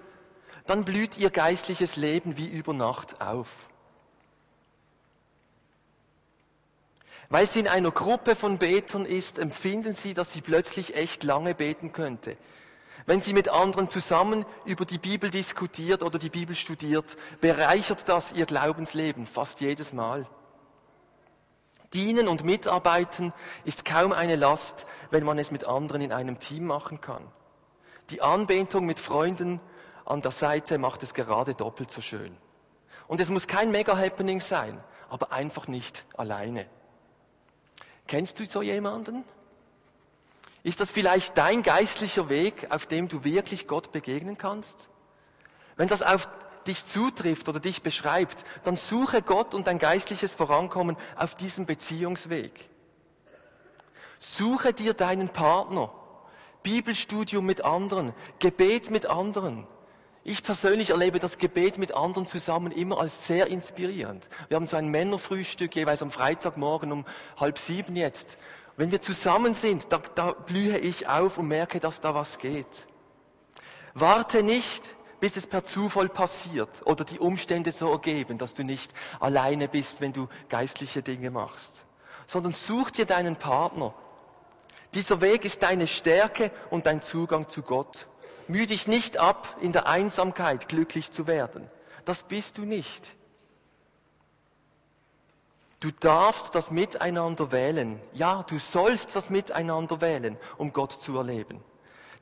dann 0.68 0.86
blüht 0.86 1.18
ihr 1.18 1.32
geistliches 1.32 1.98
Leben 1.98 2.38
wie 2.38 2.48
über 2.48 2.74
Nacht 2.74 3.20
auf. 3.22 3.68
Weil 7.32 7.48
sie 7.48 7.62
in 7.62 7.70
einer 7.70 7.92
Gruppe 7.92 8.36
von 8.36 8.58
Betern 8.58 9.06
ist, 9.06 9.40
empfinden 9.40 9.94
sie, 9.94 10.14
dass 10.14 10.34
sie 10.34 10.42
plötzlich 10.42 10.98
echt 10.98 11.24
lange 11.24 11.56
beten 11.56 11.94
könnte. 11.94 12.36
Wenn 13.06 13.22
sie 13.22 13.34
mit 13.34 13.48
anderen 13.48 13.88
zusammen 13.88 14.46
über 14.66 14.84
die 14.84 14.98
Bibel 14.98 15.30
diskutiert 15.30 16.04
oder 16.04 16.20
die 16.20 16.30
Bibel 16.30 16.58
studiert, 16.58 17.16
bereichert 17.40 18.10
das 18.10 18.34
ihr 18.34 18.46
Glaubensleben 18.46 19.26
fast 19.26 19.62
jedes 19.62 19.94
Mal. 19.94 20.28
Dienen 21.94 22.28
und 22.28 22.44
Mitarbeiten 22.44 23.32
ist 23.64 23.86
kaum 23.86 24.12
eine 24.12 24.36
Last, 24.36 24.86
wenn 25.10 25.24
man 25.24 25.40
es 25.40 25.52
mit 25.52 25.66
anderen 25.66 26.02
in 26.02 26.12
einem 26.12 26.38
Team 26.38 26.66
machen 26.66 27.00
kann. 27.00 27.24
Die 28.10 28.22
Anbetung 28.22 28.86
mit 28.86 29.00
Freunden 29.00 29.62
an 30.06 30.22
der 30.22 30.32
Seite 30.32 30.78
macht 30.78 31.02
es 31.02 31.14
gerade 31.14 31.54
doppelt 31.54 31.92
so 31.92 32.02
schön. 32.02 32.36
Und 33.08 33.22
es 33.22 33.30
muss 33.30 33.48
kein 33.48 33.72
Mega-Happening 33.72 34.42
sein, 34.42 34.84
aber 35.10 35.32
einfach 35.32 35.70
nicht 35.70 36.04
alleine. 36.18 36.68
Kennst 38.12 38.42
du 38.42 38.46
so 38.46 38.62
jemanden? 38.62 39.24
Ist 40.64 40.82
das 40.82 40.92
vielleicht 40.92 41.38
dein 41.38 41.64
geistlicher 41.64 42.28
Weg, 42.28 42.68
auf 42.70 42.86
dem 42.86 43.08
du 43.08 43.24
wirklich 43.24 43.68
Gott 43.68 43.94
begegnen 43.94 44.38
kannst? 44.38 44.90
Wenn 45.78 45.88
das 45.88 46.02
auf 46.02 46.28
dich 46.68 46.86
zutrifft 46.86 47.48
oder 47.48 47.62
dich 47.62 47.84
beschreibt, 47.84 48.44
dann 48.66 48.76
suche 48.76 49.22
Gott 49.22 49.54
und 49.54 49.66
dein 49.66 49.80
geistliches 49.80 50.36
Vorankommen 50.36 50.98
auf 51.16 51.36
diesem 51.36 51.66
Beziehungsweg. 51.66 52.68
Suche 54.20 54.74
dir 54.74 54.94
deinen 54.94 55.30
Partner, 55.30 55.90
Bibelstudium 56.64 57.46
mit 57.46 57.64
anderen, 57.64 58.14
Gebet 58.40 58.92
mit 58.92 59.06
anderen, 59.06 59.66
ich 60.24 60.44
persönlich 60.44 60.92
erlebe 60.92 61.18
das 61.18 61.40
Gebet 61.40 61.80
mit 61.80 61.96
anderen 61.96 62.28
zusammen 62.28 62.72
immer 62.72 63.00
als 63.00 63.26
sehr 63.26 63.48
inspirierend. 63.48 64.30
Wir 64.50 64.56
haben 64.56 64.68
so 64.68 64.78
ein 64.78 64.90
Männerfrühstück 64.90 65.76
jeweils 65.76 66.04
am 66.04 66.12
Freitagmorgen 66.12 66.92
um 66.92 67.06
halb 67.38 67.58
sieben 67.58 67.96
jetzt. 67.96 68.38
Wenn 68.78 68.92
wir 68.92 69.02
zusammen 69.02 69.54
sind, 69.54 69.92
da, 69.92 70.02
da 70.16 70.32
blühe 70.32 70.78
ich 70.78 71.08
auf 71.08 71.40
und 71.40 71.48
merke, 71.48 71.80
dass 71.80 72.02
da 72.02 72.14
was 72.14 72.38
geht. 72.38 72.88
Warte 73.94 74.44
nicht, 74.44 74.96
bis 75.20 75.38
es 75.38 75.48
per 75.48 75.64
Zufall 75.64 76.08
passiert 76.08 76.82
oder 76.86 77.04
die 77.04 77.20
Umstände 77.20 77.72
so 77.72 77.92
ergeben, 77.92 78.38
dass 78.38 78.54
du 78.54 78.64
nicht 78.64 78.94
alleine 79.20 79.68
bist, 79.68 80.02
wenn 80.02 80.14
du 80.14 80.28
geistliche 80.50 81.02
Dinge 81.02 81.32
machst, 81.32 81.86
sondern 82.28 82.54
such 82.54 82.92
dir 82.92 83.06
deinen 83.06 83.36
Partner. 83.36 83.94
Dieser 84.94 85.22
Weg 85.22 85.46
ist 85.46 85.64
deine 85.64 85.88
Stärke 85.88 86.52
und 86.70 86.86
dein 86.86 87.02
Zugang 87.02 87.50
zu 87.50 87.64
Gott. 87.64 88.08
Mühe 88.48 88.68
dich 88.68 88.88
nicht 88.88 89.18
ab, 89.18 89.58
in 89.62 89.72
der 89.72 89.88
Einsamkeit 89.88 90.68
glücklich 90.68 91.12
zu 91.12 91.28
werden. 91.28 91.70
Das 92.06 92.24
bist 92.24 92.58
du 92.58 92.66
nicht. 92.66 93.14
Du 95.80 95.90
darfst 95.92 96.54
das 96.54 96.70
Miteinander 96.70 97.52
wählen. 97.52 98.00
Ja, 98.14 98.44
du 98.44 98.60
sollst 98.60 99.16
das 99.16 99.30
Miteinander 99.30 100.00
wählen, 100.00 100.38
um 100.58 100.74
Gott 100.74 100.92
zu 100.92 101.18
erleben. 101.18 101.64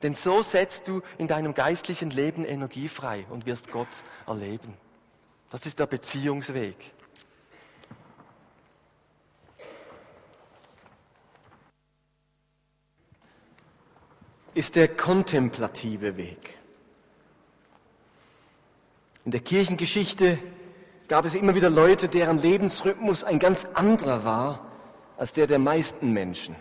Denn 0.02 0.14
so 0.14 0.42
setzt 0.42 0.88
du 0.88 1.02
in 1.18 1.28
deinem 1.28 1.52
geistlichen 1.52 2.10
Leben 2.10 2.46
Energie 2.46 2.88
frei 2.88 3.26
und 3.28 3.44
wirst 3.44 3.70
Gott 3.70 3.88
erleben. 4.26 4.74
Das 5.50 5.66
ist 5.66 5.78
der 5.78 5.86
Beziehungsweg. 5.86 6.94
Ist 14.60 14.76
der 14.76 14.88
kontemplative 14.88 16.18
Weg. 16.18 16.58
In 19.24 19.30
der 19.30 19.40
Kirchengeschichte 19.40 20.38
gab 21.08 21.24
es 21.24 21.34
immer 21.34 21.54
wieder 21.54 21.70
Leute, 21.70 22.10
deren 22.10 22.42
Lebensrhythmus 22.42 23.24
ein 23.24 23.38
ganz 23.38 23.64
anderer 23.72 24.22
war 24.22 24.70
als 25.16 25.32
der 25.32 25.46
der 25.46 25.58
meisten 25.58 26.12
Menschen. 26.12 26.56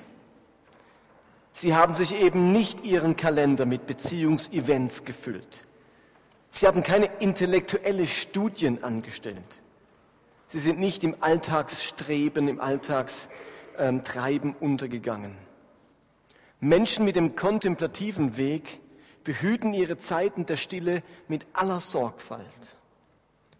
Sie 1.51 1.75
haben 1.75 1.93
sich 1.93 2.15
eben 2.15 2.53
nicht 2.53 2.85
ihren 2.85 3.17
Kalender 3.17 3.65
mit 3.65 3.85
Beziehungsevents 3.85 5.03
gefüllt. 5.03 5.65
Sie 6.51 6.67
haben 6.67 6.83
keine 6.83 7.07
intellektuelle 7.19 8.07
Studien 8.07 8.81
angestellt. 8.81 9.59
Sie 10.47 10.59
sind 10.59 10.79
nicht 10.79 11.03
im 11.03 11.17
Alltagsstreben, 11.19 12.47
im 12.47 12.61
Alltagstreiben 12.61 14.55
untergegangen. 14.57 15.48
Menschen 16.59 17.05
mit 17.05 17.15
dem 17.15 17.35
kontemplativen 17.35 18.37
Weg 18.37 18.79
behüten 19.23 19.73
ihre 19.73 19.97
Zeiten 19.97 20.45
der 20.45 20.57
Stille 20.57 21.03
mit 21.27 21.45
aller 21.53 21.79
Sorgfalt. 21.79 22.75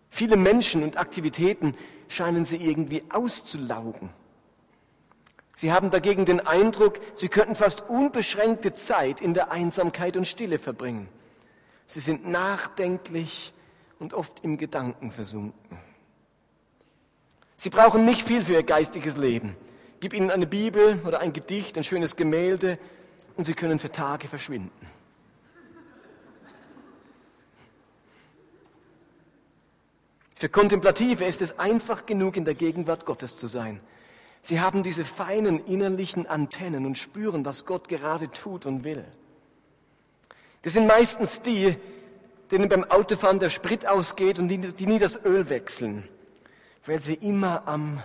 Viele 0.10 0.36
Menschen 0.36 0.84
und 0.84 0.98
Aktivitäten 0.98 1.76
scheinen 2.08 2.44
sie 2.44 2.58
irgendwie 2.58 3.04
auszulaugen. 3.10 4.10
Sie 5.56 5.72
haben 5.72 5.92
dagegen 5.92 6.26
den 6.26 6.46
Eindruck, 6.46 7.00
sie 7.14 7.28
könnten 7.28 7.56
fast 7.56 7.90
unbeschränkte 7.90 8.74
Zeit 8.74 9.22
in 9.22 9.34
der 9.34 9.52
Einsamkeit 9.52 10.18
und 10.18 10.26
Stille 10.26 10.58
verbringen. 10.58 11.10
Sie 11.86 12.00
sind 12.00 12.28
nachdenklich 12.28 13.54
und 14.00 14.14
oft 14.14 14.44
im 14.44 14.58
Gedanken 14.58 15.12
versunken. 15.12 15.78
Sie 17.56 17.70
brauchen 17.70 18.06
nicht 18.06 18.22
viel 18.22 18.46
für 18.46 18.54
ihr 18.54 18.64
geistiges 18.64 19.18
Leben. 19.18 19.56
Gib 20.00 20.14
ihnen 20.14 20.32
eine 20.32 20.48
Bibel 20.48 21.02
oder 21.06 21.20
ein 21.20 21.34
Gedicht, 21.34 21.78
ein 21.78 21.84
schönes 21.84 22.16
Gemälde 22.16 22.78
und 23.36 23.44
sie 23.44 23.54
können 23.54 23.80
für 23.80 23.92
Tage 23.92 24.28
verschwinden. 24.28 24.72
Für 30.36 30.48
Kontemplative 30.48 31.26
ist 31.26 31.42
es 31.42 31.60
einfach 31.60 32.06
genug, 32.06 32.38
in 32.38 32.46
der 32.46 32.54
Gegenwart 32.54 33.06
Gottes 33.06 33.36
zu 33.36 33.48
sein. 33.48 33.82
Sie 34.42 34.62
haben 34.62 34.84
diese 34.84 35.04
feinen 35.04 35.66
innerlichen 35.66 36.28
Antennen 36.28 36.86
und 36.86 36.98
spüren, 36.98 37.44
was 37.44 37.66
Gott 37.66 37.90
gerade 37.90 38.32
tut 38.32 38.66
und 38.66 38.86
will. 38.86 39.04
Das 40.62 40.74
sind 40.74 40.88
meistens 40.88 41.42
die, 41.42 41.76
denen 42.52 42.70
beim 42.70 42.86
Autofahren 42.86 43.40
der 43.40 43.50
Sprit 43.50 43.86
ausgeht 43.86 44.40
und 44.40 44.48
die, 44.48 44.60
die 44.60 44.88
nie 44.88 45.00
das 45.00 45.24
Öl 45.26 45.50
wechseln, 45.50 46.08
weil 46.86 47.02
sie 47.02 47.16
immer 47.16 47.68
am 47.68 48.02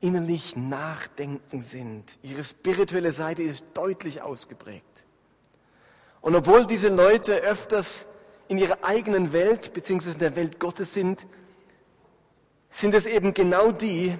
innerlich 0.00 0.56
Nachdenken 0.56 1.60
sind. 1.60 2.18
Ihre 2.22 2.44
spirituelle 2.44 3.12
Seite 3.12 3.42
ist 3.42 3.66
deutlich 3.74 4.22
ausgeprägt. 4.22 5.06
Und 6.20 6.34
obwohl 6.34 6.66
diese 6.66 6.88
Leute 6.88 7.34
öfters 7.36 8.06
in 8.48 8.58
ihrer 8.58 8.84
eigenen 8.84 9.32
Welt 9.32 9.72
beziehungsweise 9.72 10.14
in 10.14 10.20
der 10.20 10.36
Welt 10.36 10.60
Gottes 10.60 10.92
sind, 10.92 11.26
sind 12.70 12.94
es 12.94 13.06
eben 13.06 13.32
genau 13.32 13.72
die, 13.72 14.18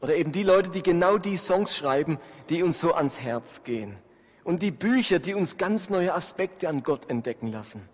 oder 0.00 0.16
eben 0.16 0.32
die 0.32 0.42
Leute, 0.42 0.70
die 0.70 0.82
genau 0.82 1.16
die 1.16 1.36
Songs 1.36 1.76
schreiben, 1.76 2.18
die 2.48 2.62
uns 2.62 2.80
so 2.80 2.92
ans 2.94 3.20
Herz 3.20 3.62
gehen. 3.62 3.96
Und 4.44 4.62
die 4.62 4.70
Bücher, 4.70 5.18
die 5.18 5.34
uns 5.34 5.56
ganz 5.56 5.90
neue 5.90 6.14
Aspekte 6.14 6.68
an 6.68 6.82
Gott 6.82 7.10
entdecken 7.10 7.50
lassen. 7.50 7.88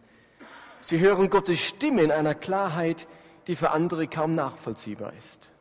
Sie 0.81 0.99
hören 0.99 1.31
Gottes 1.31 1.61
Stimme 1.61 2.02
in 2.02 2.11
einer 2.11 2.35
Klarheit, 2.35 3.07
die 3.47 3.57
für 3.57 3.71
andere 3.71 4.09
kaum 4.09 4.35
nachvollziehbar 4.35 5.12
ist. 5.17 5.51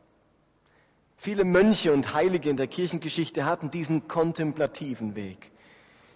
Viele 1.24 1.44
Mönche 1.44 1.92
und 1.92 2.14
Heilige 2.14 2.50
in 2.50 2.56
der 2.56 2.66
Kirchengeschichte 2.66 3.44
hatten 3.44 3.70
diesen 3.70 4.08
kontemplativen 4.08 5.14
Weg. 5.14 5.52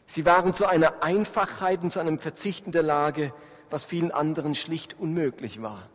Sie 0.05 0.27
waren 0.27 0.53
zu 0.53 0.67
einer 0.67 1.01
Einfachheit 1.05 1.85
und 1.85 1.93
zu 1.93 2.01
einem 2.01 2.19
Verzichten 2.19 2.73
der 2.73 2.83
Lage, 2.83 3.33
was 3.71 3.85
vielen 3.85 4.11
anderen 4.11 4.57
schlicht 4.57 4.99
unmöglich 4.99 5.63
war. 5.63 5.89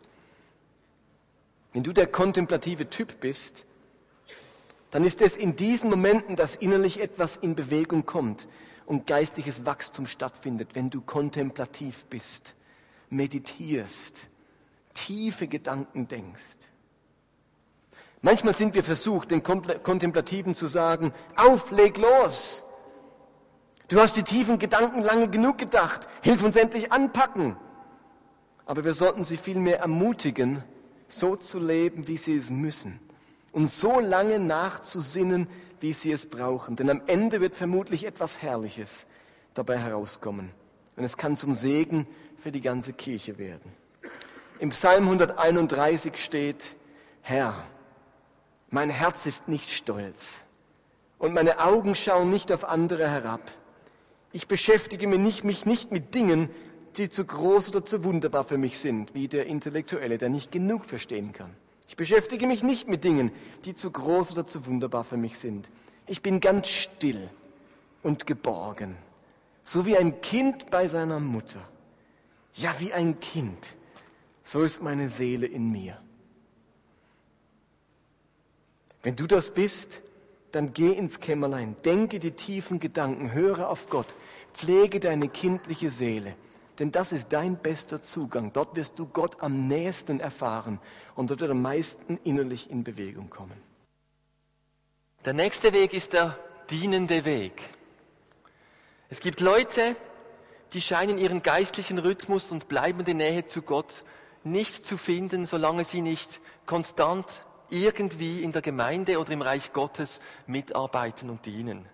Wenn 1.74 1.82
du 1.82 1.92
der 1.92 2.06
kontemplative 2.06 2.88
Typ 2.88 3.20
bist, 3.20 3.66
dann 4.90 5.04
ist 5.04 5.20
es 5.20 5.36
in 5.36 5.56
diesen 5.56 5.90
Momenten, 5.90 6.34
dass 6.34 6.54
innerlich 6.54 6.98
etwas 6.98 7.36
in 7.36 7.54
Bewegung 7.54 8.06
kommt 8.06 8.48
und 8.86 9.06
geistliches 9.06 9.66
Wachstum 9.66 10.06
stattfindet, 10.06 10.70
wenn 10.72 10.88
du 10.88 11.02
kontemplativ 11.02 12.06
bist, 12.06 12.54
meditierst, 13.10 14.30
tiefe 14.94 15.48
Gedanken 15.48 16.08
denkst. 16.08 16.71
Manchmal 18.22 18.54
sind 18.54 18.74
wir 18.74 18.84
versucht, 18.84 19.32
den 19.32 19.42
Kontemplativen 19.42 20.54
zu 20.54 20.68
sagen, 20.68 21.12
auf, 21.36 21.72
leg 21.72 21.98
los. 21.98 22.64
Du 23.88 24.00
hast 24.00 24.16
die 24.16 24.22
tiefen 24.22 24.60
Gedanken 24.60 25.02
lange 25.02 25.28
genug 25.28 25.58
gedacht. 25.58 26.08
Hilf 26.22 26.42
uns 26.44 26.56
endlich 26.56 26.92
anpacken. 26.92 27.56
Aber 28.64 28.84
wir 28.84 28.94
sollten 28.94 29.24
sie 29.24 29.36
vielmehr 29.36 29.80
ermutigen, 29.80 30.62
so 31.08 31.34
zu 31.34 31.58
leben, 31.58 32.06
wie 32.06 32.16
sie 32.16 32.36
es 32.36 32.50
müssen. 32.50 33.00
Und 33.50 33.68
so 33.68 33.98
lange 33.98 34.38
nachzusinnen, 34.38 35.48
wie 35.80 35.92
sie 35.92 36.12
es 36.12 36.30
brauchen. 36.30 36.76
Denn 36.76 36.88
am 36.88 37.02
Ende 37.06 37.40
wird 37.40 37.56
vermutlich 37.56 38.06
etwas 38.06 38.40
Herrliches 38.40 39.06
dabei 39.52 39.78
herauskommen. 39.78 40.52
Und 40.96 41.04
es 41.04 41.16
kann 41.16 41.36
zum 41.36 41.52
Segen 41.52 42.06
für 42.38 42.52
die 42.52 42.60
ganze 42.60 42.92
Kirche 42.92 43.36
werden. 43.36 43.72
Im 44.60 44.70
Psalm 44.70 45.04
131 45.04 46.16
steht, 46.16 46.76
Herr, 47.20 47.64
mein 48.72 48.88
Herz 48.90 49.26
ist 49.26 49.48
nicht 49.48 49.70
stolz 49.70 50.44
und 51.18 51.34
meine 51.34 51.60
Augen 51.60 51.94
schauen 51.94 52.30
nicht 52.30 52.50
auf 52.50 52.64
andere 52.64 53.06
herab. 53.08 53.52
Ich 54.32 54.48
beschäftige 54.48 55.06
mich 55.06 55.44
nicht, 55.64 55.92
mit 55.92 56.14
Dingen, 56.14 56.48
die 56.96 57.10
zu 57.10 57.24
groß 57.24 57.68
oder 57.68 57.84
zu 57.84 58.02
wunderbar 58.02 58.44
für 58.44 58.56
mich 58.56 58.78
sind, 58.78 59.14
wie 59.14 59.28
der 59.28 59.46
Intellektuelle, 59.46 60.16
der 60.16 60.30
nicht 60.30 60.50
genug 60.50 60.86
verstehen 60.86 61.34
kann. 61.34 61.50
Ich 61.86 61.96
beschäftige 61.96 62.46
mich 62.46 62.62
nicht 62.62 62.88
mit 62.88 63.04
Dingen, 63.04 63.30
die 63.66 63.74
zu 63.74 63.90
groß 63.90 64.32
oder 64.32 64.46
zu 64.46 64.64
wunderbar 64.64 65.04
für 65.04 65.18
mich 65.18 65.38
sind. 65.38 65.70
Ich 66.06 66.22
bin 66.22 66.40
ganz 66.40 66.68
still 66.68 67.28
und 68.02 68.26
geborgen, 68.26 68.96
so 69.62 69.84
wie 69.84 69.98
ein 69.98 70.22
Kind 70.22 70.70
bei 70.70 70.88
seiner 70.88 71.20
Mutter. 71.20 71.60
Ja, 72.54 72.74
wie 72.78 72.94
ein 72.94 73.20
Kind, 73.20 73.76
so 74.42 74.62
ist 74.62 74.82
meine 74.82 75.10
Seele 75.10 75.46
in 75.46 75.70
mir. 75.70 75.98
Wenn 79.02 79.16
du 79.16 79.26
das 79.26 79.50
bist, 79.50 80.02
dann 80.52 80.72
geh 80.72 80.92
ins 80.92 81.20
Kämmerlein, 81.20 81.76
denke 81.84 82.18
die 82.18 82.32
tiefen 82.32 82.78
Gedanken, 82.78 83.32
höre 83.32 83.68
auf 83.68 83.88
Gott, 83.88 84.14
pflege 84.52 85.00
deine 85.00 85.28
kindliche 85.28 85.90
Seele. 85.90 86.36
Denn 86.78 86.92
das 86.92 87.12
ist 87.12 87.32
dein 87.32 87.56
bester 87.56 88.00
Zugang. 88.00 88.52
Dort 88.52 88.76
wirst 88.76 88.98
du 88.98 89.06
Gott 89.06 89.42
am 89.42 89.68
nächsten 89.68 90.20
erfahren 90.20 90.80
und 91.14 91.30
dort 91.30 91.40
wird 91.40 91.50
am 91.50 91.62
meisten 91.62 92.18
innerlich 92.24 92.70
in 92.70 92.84
Bewegung 92.84 93.28
kommen. 93.28 93.60
Der 95.24 95.32
nächste 95.32 95.72
Weg 95.72 95.94
ist 95.94 96.12
der 96.12 96.38
dienende 96.70 97.24
Weg. 97.24 97.62
Es 99.08 99.20
gibt 99.20 99.40
Leute, 99.40 99.96
die 100.72 100.80
scheinen 100.80 101.18
ihren 101.18 101.42
geistlichen 101.42 101.98
Rhythmus 101.98 102.50
und 102.50 102.68
bleibende 102.68 103.14
Nähe 103.14 103.46
zu 103.46 103.62
Gott 103.62 104.02
nicht 104.42 104.84
zu 104.84 104.96
finden, 104.96 105.46
solange 105.46 105.84
sie 105.84 106.00
nicht 106.00 106.40
konstant 106.66 107.42
irgendwie 107.72 108.42
in 108.42 108.52
der 108.52 108.62
Gemeinde 108.62 109.18
oder 109.18 109.32
im 109.32 109.42
Reich 109.42 109.72
Gottes 109.72 110.20
mitarbeiten 110.46 111.30
und 111.30 111.46
dienen. 111.46 111.86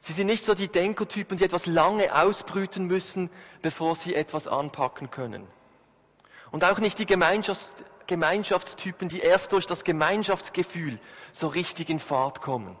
Sie 0.00 0.12
sind 0.12 0.26
nicht 0.26 0.44
so 0.44 0.54
die 0.54 0.68
Denkertypen, 0.68 1.36
die 1.36 1.44
etwas 1.44 1.66
lange 1.66 2.14
ausbrüten 2.14 2.86
müssen, 2.86 3.30
bevor 3.62 3.94
sie 3.94 4.14
etwas 4.14 4.48
anpacken 4.48 5.10
können. 5.10 5.46
Und 6.50 6.64
auch 6.64 6.78
nicht 6.78 6.98
die 6.98 7.06
Gemeinschafts 7.06 7.70
Gemeinschaftstypen, 8.08 9.08
die 9.08 9.20
erst 9.20 9.52
durch 9.52 9.64
das 9.64 9.84
Gemeinschaftsgefühl 9.84 10.98
so 11.32 11.48
richtig 11.48 11.88
in 11.88 11.98
Fahrt 11.98 12.42
kommen. 12.42 12.76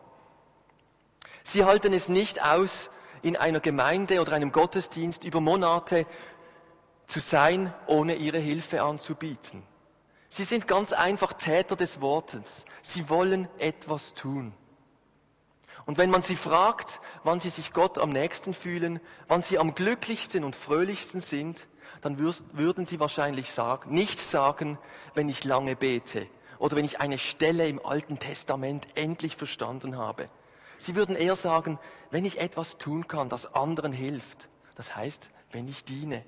Sie 1.42 1.64
halten 1.64 1.92
es 1.92 2.08
nicht 2.08 2.44
aus, 2.44 2.90
in 3.22 3.36
einer 3.36 3.60
Gemeinde 3.60 4.20
oder 4.20 4.32
einem 4.32 4.52
Gottesdienst 4.52 5.24
über 5.24 5.40
Monate 5.40 6.06
zu 7.06 7.20
sein, 7.20 7.72
ohne 7.86 8.16
ihre 8.16 8.38
Hilfe 8.38 8.82
anzubieten. 8.82 9.62
Sie 10.34 10.44
sind 10.44 10.66
ganz 10.66 10.94
einfach 10.94 11.34
Täter 11.34 11.76
des 11.76 12.00
Wortes. 12.00 12.64
Sie 12.80 13.10
wollen 13.10 13.50
etwas 13.58 14.14
tun. 14.14 14.54
Und 15.84 15.98
wenn 15.98 16.08
man 16.08 16.22
sie 16.22 16.36
fragt, 16.36 17.02
wann 17.22 17.38
sie 17.38 17.50
sich 17.50 17.74
Gott 17.74 17.98
am 17.98 18.08
nächsten 18.08 18.54
fühlen, 18.54 18.98
wann 19.28 19.42
sie 19.42 19.58
am 19.58 19.74
glücklichsten 19.74 20.42
und 20.42 20.56
fröhlichsten 20.56 21.20
sind, 21.20 21.68
dann 22.00 22.18
würden 22.18 22.86
sie 22.86 22.98
wahrscheinlich 22.98 23.52
sagen, 23.52 23.92
nicht 23.92 24.18
sagen, 24.18 24.78
wenn 25.12 25.28
ich 25.28 25.44
lange 25.44 25.76
bete 25.76 26.26
oder 26.58 26.76
wenn 26.76 26.86
ich 26.86 26.98
eine 26.98 27.18
Stelle 27.18 27.68
im 27.68 27.84
Alten 27.84 28.18
Testament 28.18 28.88
endlich 28.94 29.36
verstanden 29.36 29.98
habe. 29.98 30.30
Sie 30.78 30.96
würden 30.96 31.14
eher 31.14 31.36
sagen, 31.36 31.78
wenn 32.10 32.24
ich 32.24 32.40
etwas 32.40 32.78
tun 32.78 33.06
kann, 33.06 33.28
das 33.28 33.54
anderen 33.54 33.92
hilft. 33.92 34.48
Das 34.76 34.96
heißt, 34.96 35.28
wenn 35.50 35.68
ich 35.68 35.84
diene. 35.84 36.24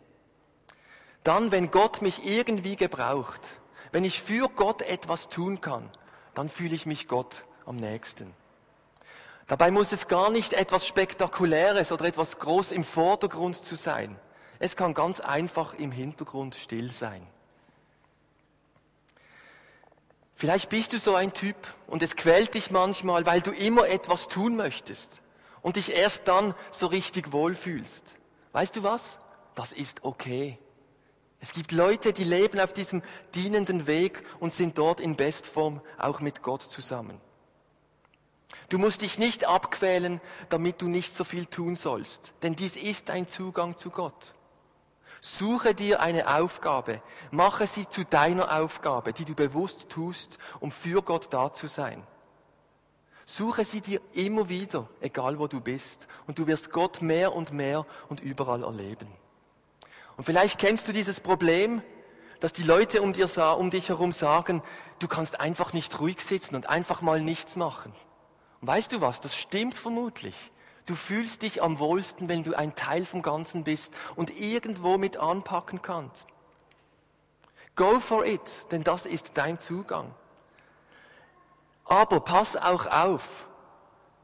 Dann, 1.23 1.53
wenn 1.53 1.71
Gott 1.71 2.03
mich 2.03 2.27
irgendwie 2.27 2.77
gebraucht, 2.77 3.41
wenn 3.95 4.03
ich 4.03 4.21
für 4.21 4.49
Gott 4.49 4.83
etwas 4.83 5.29
tun 5.29 5.61
kann, 5.61 5.89
dann 6.35 6.49
fühle 6.49 6.75
ich 6.75 6.85
mich 6.85 7.07
Gott 7.07 7.45
am 7.65 7.77
nächsten. 7.77 8.35
Dabei 9.47 9.71
muss 9.71 9.93
es 9.93 10.09
gar 10.09 10.31
nicht 10.31 10.53
etwas 10.53 10.85
Spektakuläres 10.85 11.93
oder 11.93 12.05
etwas 12.07 12.41
groß 12.41 12.73
im 12.73 12.83
Vordergrund 12.83 13.55
zu 13.55 13.77
sein. 13.77 14.19
Es 14.59 14.75
kann 14.75 14.95
ganz 14.95 15.21
einfach 15.21 15.75
im 15.75 15.93
Hintergrund 15.93 16.57
still 16.57 16.93
sein. 16.93 17.25
Vielleicht 20.35 20.71
bist 20.71 20.93
du 20.93 20.99
so 20.99 21.15
ein 21.15 21.33
Typ 21.33 21.55
und 21.87 22.03
es 22.03 22.17
quält 22.17 22.55
dich 22.55 22.73
manchmal, 22.73 23.27
weil 23.27 23.43
du 23.43 23.53
immer 23.53 23.87
etwas 23.87 24.27
tun 24.27 24.57
möchtest 24.57 25.21
und 25.63 25.77
dich 25.77 25.95
erst 25.95 26.27
dann 26.27 26.53
so 26.73 26.89
richtig 26.89 27.31
wohlfühlst. 27.31 28.17
Weißt 28.51 28.75
du 28.75 28.83
was? 28.83 29.19
Das 29.55 29.73
ist 29.73 30.03
okay. 30.03 30.59
Es 31.45 31.53
gibt 31.53 31.73
Leute, 31.73 32.15
die 32.15 32.25
leben 32.25 32.59
auf 32.59 32.73
diesem 32.73 33.03
dienenden 33.35 33.87
Weg 33.87 34.25
und 34.41 34.55
sind 34.55 34.79
dort 34.79 34.99
in 34.99 35.15
Bestform 35.15 35.83
auch 35.99 36.21
mit 36.21 36.41
Gott 36.41 36.63
zusammen. 36.63 37.21
Du 38.71 38.79
musst 38.79 39.03
dich 39.03 39.19
nicht 39.19 39.45
abquälen, 39.45 40.23
damit 40.49 40.81
du 40.81 40.89
nicht 40.89 41.15
so 41.15 41.23
viel 41.23 41.45
tun 41.45 41.77
sollst, 41.77 42.33
denn 42.43 42.57
dies 42.57 42.77
ist 42.77 43.11
ein 43.11 43.29
Zugang 43.29 43.77
zu 43.77 43.91
Gott. 43.91 44.35
Suche 45.21 45.75
dir 45.75 46.01
eine 46.01 46.35
Aufgabe, 46.35 47.03
mache 47.31 47.67
sie 47.67 47.87
zu 47.91 48.05
deiner 48.05 48.59
Aufgabe, 48.59 49.13
die 49.13 49.27
du 49.27 49.35
bewusst 49.35 49.91
tust, 49.91 50.39
um 50.61 50.71
für 50.71 51.03
Gott 51.03 51.29
da 51.31 51.53
zu 51.53 51.67
sein. 51.67 52.07
Suche 53.27 53.67
sie 53.67 53.83
dir 53.83 54.01
immer 54.15 54.49
wieder, 54.49 54.89
egal 55.03 55.39
wo 55.39 55.47
du 55.47 55.61
bist, 55.61 56.09
und 56.27 56.39
du 56.39 56.47
wirst 56.47 56.71
Gott 56.71 57.03
mehr 57.03 57.35
und 57.35 57.53
mehr 57.53 57.85
und 58.09 58.21
überall 58.21 58.63
erleben. 58.63 59.24
Und 60.17 60.25
vielleicht 60.25 60.59
kennst 60.59 60.89
du 60.89 60.93
dieses 60.93 61.21
Problem, 61.21 61.83
dass 62.41 62.53
die 62.53 62.63
Leute 62.63 63.03
um, 63.03 63.13
dir, 63.13 63.27
um 63.57 63.71
dich 63.71 63.89
herum 63.89 64.13
sagen, 64.13 64.63
du 64.99 65.09
kannst 65.09 65.41
einfach 65.41 65.73
nicht 65.73 65.99
ruhig 66.01 66.21
sitzen 66.21 66.55
und 66.55 66.69
einfach 66.69 67.01
mal 67.01 67.21
nichts 67.21 67.57
machen. 67.57 67.93
Und 68.61 68.69
weißt 68.69 68.93
du 68.93 69.01
was, 69.01 69.21
das 69.21 69.37
stimmt 69.37 69.75
vermutlich. 69.75 70.53
Du 70.87 70.95
fühlst 70.95 71.43
dich 71.43 71.63
am 71.63 71.79
wohlsten, 71.79 72.29
wenn 72.29 72.43
du 72.43 72.55
ein 72.55 72.75
Teil 72.75 73.07
vom 73.07 73.23
Ganzen 73.23 73.65
bist 73.65 73.95
und 74.17 74.39
irgendwo 74.39 74.99
mit 74.99 75.17
anpacken 75.17 75.81
kannst. 75.81 76.27
Go 77.75 77.99
for 77.99 78.27
it, 78.27 78.71
denn 78.71 78.85
das 78.85 79.07
ist 79.07 79.33
dein 79.35 79.59
Zugang. 79.59 80.15
Aber 81.85 82.21
pass 82.21 82.57
auch 82.57 82.87
auf, 82.87 83.47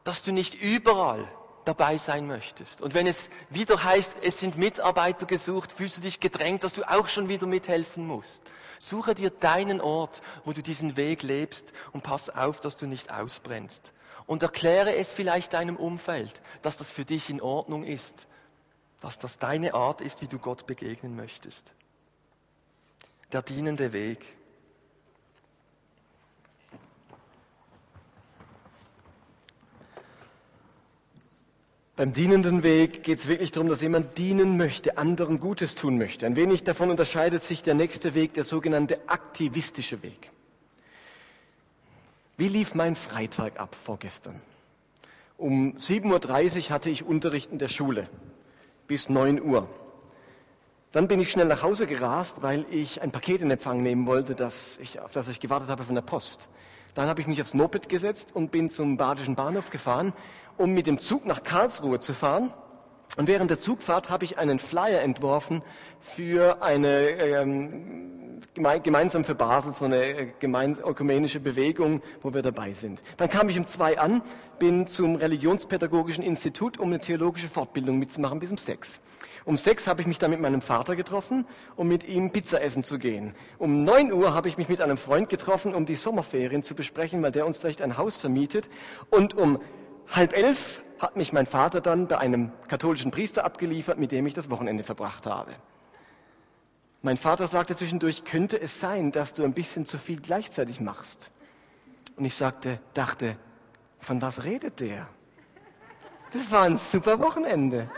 dass 0.03 0.23
du 0.23 0.31
nicht 0.31 0.53
überall 0.53 1.27
dabei 1.65 1.97
sein 1.97 2.27
möchtest. 2.27 2.81
Und 2.81 2.93
wenn 2.93 3.07
es 3.07 3.29
wieder 3.49 3.83
heißt, 3.83 4.17
es 4.21 4.39
sind 4.39 4.57
Mitarbeiter 4.57 5.25
gesucht, 5.25 5.71
fühlst 5.71 5.97
du 5.97 6.01
dich 6.01 6.19
gedrängt, 6.19 6.63
dass 6.63 6.73
du 6.73 6.83
auch 6.83 7.07
schon 7.07 7.29
wieder 7.29 7.47
mithelfen 7.47 8.05
musst. 8.05 8.41
Suche 8.79 9.13
dir 9.13 9.29
deinen 9.29 9.79
Ort, 9.79 10.21
wo 10.43 10.53
du 10.53 10.63
diesen 10.63 10.97
Weg 10.97 11.21
lebst 11.21 11.71
und 11.91 12.03
pass 12.03 12.29
auf, 12.29 12.59
dass 12.59 12.77
du 12.77 12.87
nicht 12.87 13.11
ausbrennst. 13.11 13.93
Und 14.25 14.41
erkläre 14.41 14.95
es 14.95 15.13
vielleicht 15.13 15.53
deinem 15.53 15.75
Umfeld, 15.75 16.41
dass 16.61 16.77
das 16.77 16.89
für 16.89 17.05
dich 17.05 17.29
in 17.29 17.41
Ordnung 17.41 17.83
ist, 17.83 18.27
dass 18.99 19.19
das 19.19 19.39
deine 19.39 19.73
Art 19.73 20.01
ist, 20.01 20.21
wie 20.21 20.27
du 20.27 20.39
Gott 20.39 20.67
begegnen 20.67 21.15
möchtest. 21.15 21.73
Der 23.31 23.41
dienende 23.41 23.93
Weg. 23.93 24.37
Beim 32.01 32.13
dienenden 32.13 32.63
Weg 32.63 33.03
geht 33.03 33.19
es 33.19 33.27
wirklich 33.27 33.51
darum, 33.51 33.69
dass 33.69 33.81
jemand 33.81 34.17
dienen 34.17 34.57
möchte, 34.57 34.97
anderen 34.97 35.39
Gutes 35.39 35.75
tun 35.75 35.99
möchte. 35.99 36.25
Ein 36.25 36.35
wenig 36.35 36.63
davon 36.63 36.89
unterscheidet 36.89 37.43
sich 37.43 37.61
der 37.61 37.75
nächste 37.75 38.15
Weg, 38.15 38.33
der 38.33 38.43
sogenannte 38.43 39.07
aktivistische 39.07 40.01
Weg. 40.01 40.31
Wie 42.37 42.47
lief 42.47 42.73
mein 42.73 42.95
Freitag 42.95 43.59
ab 43.59 43.75
vorgestern? 43.83 44.41
Um 45.37 45.77
7.30 45.77 46.57
Uhr 46.57 46.69
hatte 46.71 46.89
ich 46.89 47.03
Unterricht 47.03 47.51
in 47.51 47.59
der 47.59 47.67
Schule 47.67 48.09
bis 48.87 49.07
9 49.07 49.39
Uhr. 49.39 49.69
Dann 50.93 51.07
bin 51.07 51.19
ich 51.19 51.29
schnell 51.29 51.45
nach 51.45 51.61
Hause 51.61 51.85
gerast, 51.85 52.41
weil 52.41 52.65
ich 52.71 53.03
ein 53.03 53.11
Paket 53.11 53.41
in 53.41 53.51
Empfang 53.51 53.83
nehmen 53.83 54.07
wollte, 54.07 54.33
das 54.33 54.79
ich, 54.81 54.99
auf 54.99 55.11
das 55.11 55.27
ich 55.27 55.39
gewartet 55.39 55.69
habe 55.69 55.83
von 55.83 55.93
der 55.93 56.01
Post. 56.01 56.49
Dann 56.93 57.07
habe 57.07 57.21
ich 57.21 57.27
mich 57.27 57.41
aufs 57.41 57.53
Moped 57.53 57.89
gesetzt 57.89 58.35
und 58.35 58.51
bin 58.51 58.69
zum 58.69 58.97
Badischen 58.97 59.35
Bahnhof 59.35 59.69
gefahren, 59.69 60.13
um 60.57 60.73
mit 60.73 60.87
dem 60.87 60.99
Zug 60.99 61.25
nach 61.25 61.43
Karlsruhe 61.43 61.99
zu 61.99 62.13
fahren. 62.13 62.53
Und 63.17 63.27
während 63.27 63.49
der 63.49 63.59
Zugfahrt 63.59 64.09
habe 64.09 64.25
ich 64.25 64.37
einen 64.37 64.59
Flyer 64.59 65.01
entworfen 65.01 65.61
für 65.99 66.61
eine 66.61 67.09
ähm, 67.09 68.20
gemeinsam 68.83 69.23
für 69.23 69.35
Basel 69.35 69.73
so 69.73 69.85
eine 69.85 70.03
äh, 70.03 70.27
ökumenische 70.41 71.39
Bewegung, 71.39 72.01
wo 72.21 72.33
wir 72.33 72.41
dabei 72.41 72.73
sind. 72.73 73.01
Dann 73.17 73.29
kam 73.29 73.49
ich 73.49 73.57
um 73.57 73.67
zwei 73.67 73.99
an, 73.99 74.21
bin 74.59 74.87
zum 74.87 75.15
Religionspädagogischen 75.15 76.23
Institut, 76.23 76.77
um 76.77 76.89
eine 76.89 76.99
theologische 76.99 77.47
Fortbildung 77.47 77.97
mitzumachen 77.99 78.39
bis 78.39 78.51
um 78.51 78.57
sechs. 78.57 79.01
Um 79.43 79.57
sechs 79.57 79.87
habe 79.87 80.01
ich 80.01 80.07
mich 80.07 80.19
dann 80.19 80.31
mit 80.31 80.39
meinem 80.39 80.61
Vater 80.61 80.95
getroffen, 80.95 81.45
um 81.75 81.87
mit 81.87 82.07
ihm 82.07 82.31
Pizza 82.31 82.61
essen 82.61 82.83
zu 82.83 82.99
gehen. 82.99 83.33
Um 83.57 83.83
neun 83.83 84.13
Uhr 84.13 84.33
habe 84.33 84.47
ich 84.49 84.57
mich 84.57 84.69
mit 84.69 84.81
einem 84.81 84.97
Freund 84.97 85.29
getroffen, 85.29 85.73
um 85.73 85.85
die 85.85 85.95
Sommerferien 85.95 86.61
zu 86.61 86.75
besprechen, 86.75 87.23
weil 87.23 87.31
der 87.31 87.47
uns 87.47 87.57
vielleicht 87.57 87.81
ein 87.81 87.97
Haus 87.97 88.17
vermietet. 88.17 88.69
Und 89.09 89.35
um 89.35 89.59
halb 90.09 90.37
elf 90.37 90.83
hat 90.99 91.15
mich 91.15 91.33
mein 91.33 91.47
Vater 91.47 91.81
dann 91.81 92.07
bei 92.07 92.19
einem 92.19 92.51
katholischen 92.67 93.09
Priester 93.09 93.43
abgeliefert, 93.43 93.97
mit 93.97 94.11
dem 94.11 94.27
ich 94.27 94.35
das 94.35 94.51
Wochenende 94.51 94.83
verbracht 94.83 95.25
habe. 95.25 95.51
Mein 97.03 97.17
Vater 97.17 97.47
sagte 97.47 97.75
zwischendurch, 97.75 98.25
könnte 98.25 98.61
es 98.61 98.79
sein, 98.79 99.11
dass 99.11 99.33
du 99.33 99.43
ein 99.43 99.53
bisschen 99.53 99.85
zu 99.85 99.97
viel 99.97 100.21
gleichzeitig 100.21 100.79
machst? 100.79 101.31
Und 102.15 102.25
ich 102.25 102.35
sagte, 102.35 102.79
dachte, 102.93 103.37
von 103.99 104.21
was 104.21 104.43
redet 104.43 104.79
der? 104.79 105.07
Das 106.31 106.51
war 106.51 106.63
ein 106.63 106.77
super 106.77 107.19
Wochenende. 107.19 107.89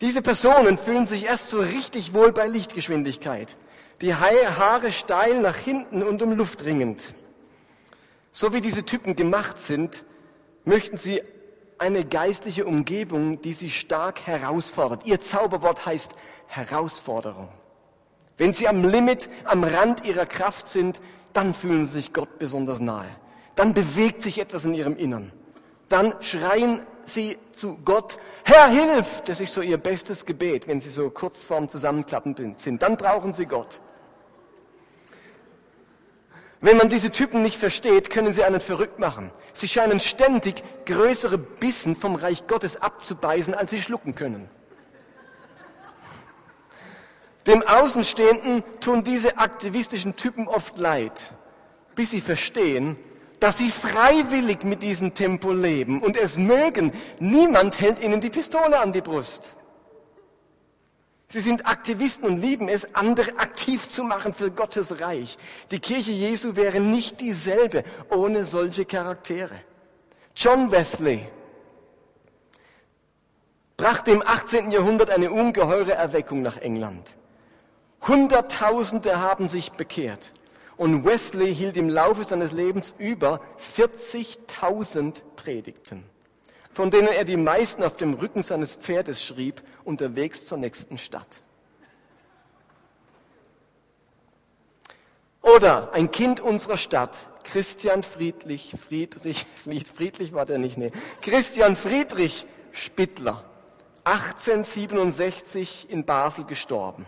Diese 0.00 0.22
Personen 0.22 0.76
fühlen 0.76 1.06
sich 1.06 1.24
erst 1.24 1.50
so 1.50 1.60
richtig 1.60 2.14
wohl 2.14 2.32
bei 2.32 2.46
Lichtgeschwindigkeit. 2.46 3.56
Die 4.00 4.14
Haare 4.14 4.92
steil 4.92 5.40
nach 5.40 5.56
hinten 5.56 6.02
und 6.02 6.22
um 6.22 6.32
Luft 6.32 6.64
ringend. 6.64 7.14
So 8.30 8.52
wie 8.52 8.60
diese 8.60 8.84
Typen 8.84 9.16
gemacht 9.16 9.60
sind, 9.60 10.04
möchten 10.64 10.98
sie 10.98 11.22
eine 11.78 12.04
geistliche 12.04 12.64
Umgebung, 12.64 13.40
die 13.42 13.52
sie 13.52 13.70
stark 13.70 14.26
herausfordert. 14.26 15.06
Ihr 15.06 15.20
Zauberwort 15.20 15.86
heißt 15.86 16.12
Herausforderung. 16.46 17.48
Wenn 18.38 18.52
sie 18.52 18.68
am 18.68 18.84
Limit, 18.84 19.28
am 19.44 19.64
Rand 19.64 20.04
ihrer 20.04 20.26
Kraft 20.26 20.68
sind, 20.68 21.00
dann 21.32 21.54
fühlen 21.54 21.86
sie 21.86 21.92
sich 21.92 22.12
Gott 22.12 22.38
besonders 22.38 22.80
nahe. 22.80 23.08
Dann 23.54 23.74
bewegt 23.74 24.22
sich 24.22 24.38
etwas 24.38 24.64
in 24.64 24.74
ihrem 24.74 24.96
Innern. 24.96 25.32
Dann 25.88 26.14
schreien 26.20 26.80
sie 27.02 27.38
zu 27.52 27.78
Gott, 27.84 28.18
Herr, 28.44 28.68
hilf! 28.68 29.22
Das 29.22 29.40
ist 29.40 29.54
so 29.54 29.62
ihr 29.62 29.78
bestes 29.78 30.26
Gebet, 30.26 30.68
wenn 30.68 30.80
sie 30.80 30.90
so 30.90 31.10
kurz 31.10 31.44
vorm 31.44 31.68
Zusammenklappen 31.68 32.54
sind. 32.56 32.82
Dann 32.82 32.96
brauchen 32.96 33.32
sie 33.32 33.46
Gott. 33.46 33.80
Wenn 36.66 36.78
man 36.78 36.88
diese 36.88 37.12
Typen 37.12 37.42
nicht 37.42 37.60
versteht, 37.60 38.10
können 38.10 38.32
sie 38.32 38.42
einen 38.42 38.58
verrückt 38.58 38.98
machen. 38.98 39.30
Sie 39.52 39.68
scheinen 39.68 40.00
ständig 40.00 40.64
größere 40.84 41.38
Bissen 41.38 41.94
vom 41.94 42.16
Reich 42.16 42.48
Gottes 42.48 42.82
abzubeißen, 42.82 43.54
als 43.54 43.70
sie 43.70 43.80
schlucken 43.80 44.16
können. 44.16 44.48
Dem 47.46 47.62
Außenstehenden 47.62 48.64
tun 48.80 49.04
diese 49.04 49.38
aktivistischen 49.38 50.16
Typen 50.16 50.48
oft 50.48 50.76
leid, 50.76 51.34
bis 51.94 52.10
sie 52.10 52.20
verstehen, 52.20 52.96
dass 53.38 53.58
sie 53.58 53.70
freiwillig 53.70 54.64
mit 54.64 54.82
diesem 54.82 55.14
Tempo 55.14 55.52
leben 55.52 56.02
und 56.02 56.16
es 56.16 56.36
mögen. 56.36 56.92
Niemand 57.20 57.78
hält 57.78 58.00
ihnen 58.00 58.20
die 58.20 58.30
Pistole 58.30 58.80
an 58.80 58.92
die 58.92 59.02
Brust. 59.02 59.56
Sie 61.28 61.40
sind 61.40 61.66
Aktivisten 61.66 62.28
und 62.28 62.38
lieben 62.38 62.68
es, 62.68 62.94
andere 62.94 63.38
aktiv 63.38 63.88
zu 63.88 64.04
machen 64.04 64.32
für 64.32 64.50
Gottes 64.50 65.00
Reich. 65.00 65.36
Die 65.70 65.80
Kirche 65.80 66.12
Jesu 66.12 66.54
wäre 66.54 66.78
nicht 66.78 67.20
dieselbe 67.20 67.82
ohne 68.10 68.44
solche 68.44 68.84
Charaktere. 68.84 69.60
John 70.36 70.70
Wesley 70.70 71.26
brachte 73.76 74.12
im 74.12 74.22
18. 74.24 74.70
Jahrhundert 74.70 75.10
eine 75.10 75.30
ungeheure 75.30 75.94
Erweckung 75.94 76.42
nach 76.42 76.58
England. 76.58 77.16
Hunderttausende 78.06 79.20
haben 79.20 79.48
sich 79.48 79.72
bekehrt. 79.72 80.32
Und 80.76 81.04
Wesley 81.04 81.54
hielt 81.54 81.76
im 81.76 81.88
Laufe 81.88 82.24
seines 82.24 82.52
Lebens 82.52 82.94
über 82.98 83.40
40.000 83.76 85.22
Predigten, 85.34 86.04
von 86.76 86.90
denen 86.90 87.08
er 87.08 87.24
die 87.24 87.38
meisten 87.38 87.82
auf 87.82 87.96
dem 87.96 88.12
Rücken 88.12 88.42
seines 88.42 88.74
Pferdes 88.74 89.24
schrieb, 89.24 89.62
unterwegs 89.82 90.44
zur 90.44 90.58
nächsten 90.58 90.98
Stadt. 90.98 91.40
Oder 95.40 95.94
ein 95.94 96.10
Kind 96.10 96.38
unserer 96.38 96.76
Stadt, 96.76 97.28
Christian 97.44 98.02
Friedrich, 98.02 98.74
Friedrich, 98.78 99.46
Friedrich 99.94 100.34
war 100.34 100.44
der 100.44 100.58
nicht, 100.58 100.76
nee, 100.76 100.92
Christian 101.22 101.76
Friedrich 101.76 102.44
Spittler, 102.72 103.42
1867 104.04 105.88
in 105.88 106.04
Basel 106.04 106.44
gestorben 106.44 107.06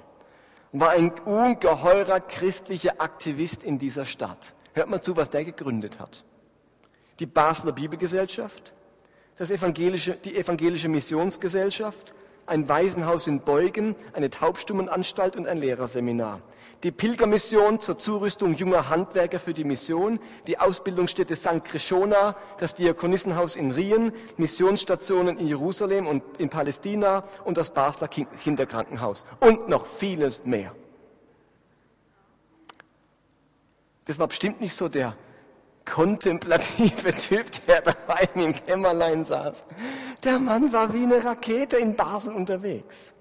war 0.72 0.90
ein 0.90 1.10
ungeheurer 1.10 2.20
christlicher 2.20 3.02
Aktivist 3.02 3.64
in 3.64 3.78
dieser 3.78 4.06
Stadt. 4.06 4.54
Hört 4.72 4.88
mal 4.88 5.02
zu, 5.02 5.14
was 5.16 5.28
der 5.28 5.44
gegründet 5.44 5.98
hat. 5.98 6.24
Die 7.20 7.26
Basler 7.26 7.72
Bibelgesellschaft, 7.72 8.74
das 9.38 9.50
evangelische, 9.50 10.14
die 10.16 10.36
evangelische 10.36 10.88
Missionsgesellschaft, 10.88 12.12
ein 12.46 12.68
Waisenhaus 12.68 13.26
in 13.26 13.40
Beugen, 13.40 13.94
eine 14.12 14.30
Taubstummenanstalt 14.30 15.36
und 15.36 15.46
ein 15.46 15.58
Lehrerseminar. 15.58 16.40
Die 16.82 16.92
Pilgermission 16.92 17.80
zur 17.80 17.98
Zurüstung 17.98 18.54
junger 18.54 18.88
Handwerker 18.88 19.40
für 19.40 19.52
die 19.52 19.64
Mission, 19.64 20.20
die 20.46 20.58
Ausbildungsstätte 20.58 21.34
St. 21.34 21.64
Krishona, 21.64 22.36
das 22.58 22.74
Diakonissenhaus 22.76 23.56
in 23.56 23.72
Rien, 23.72 24.12
Missionsstationen 24.36 25.38
in 25.38 25.48
Jerusalem 25.48 26.06
und 26.06 26.22
in 26.38 26.50
Palästina 26.50 27.24
und 27.44 27.56
das 27.56 27.74
Basler 27.74 28.08
Kinderkrankenhaus 28.08 29.26
und 29.40 29.68
noch 29.68 29.86
vieles 29.86 30.44
mehr. 30.44 30.72
Das 34.04 34.18
war 34.18 34.28
bestimmt 34.28 34.60
nicht 34.60 34.74
so 34.74 34.88
der 34.88 35.16
kontemplative 35.90 37.12
Typ, 37.16 37.46
der 37.66 37.82
daheim 37.82 38.28
im 38.34 38.54
Kämmerlein 38.54 39.24
saß. 39.24 39.64
Der 40.24 40.38
Mann 40.38 40.72
war 40.72 40.92
wie 40.92 41.02
eine 41.02 41.24
Rakete 41.24 41.76
in 41.76 41.96
Basel 41.96 42.32
unterwegs. 42.32 43.14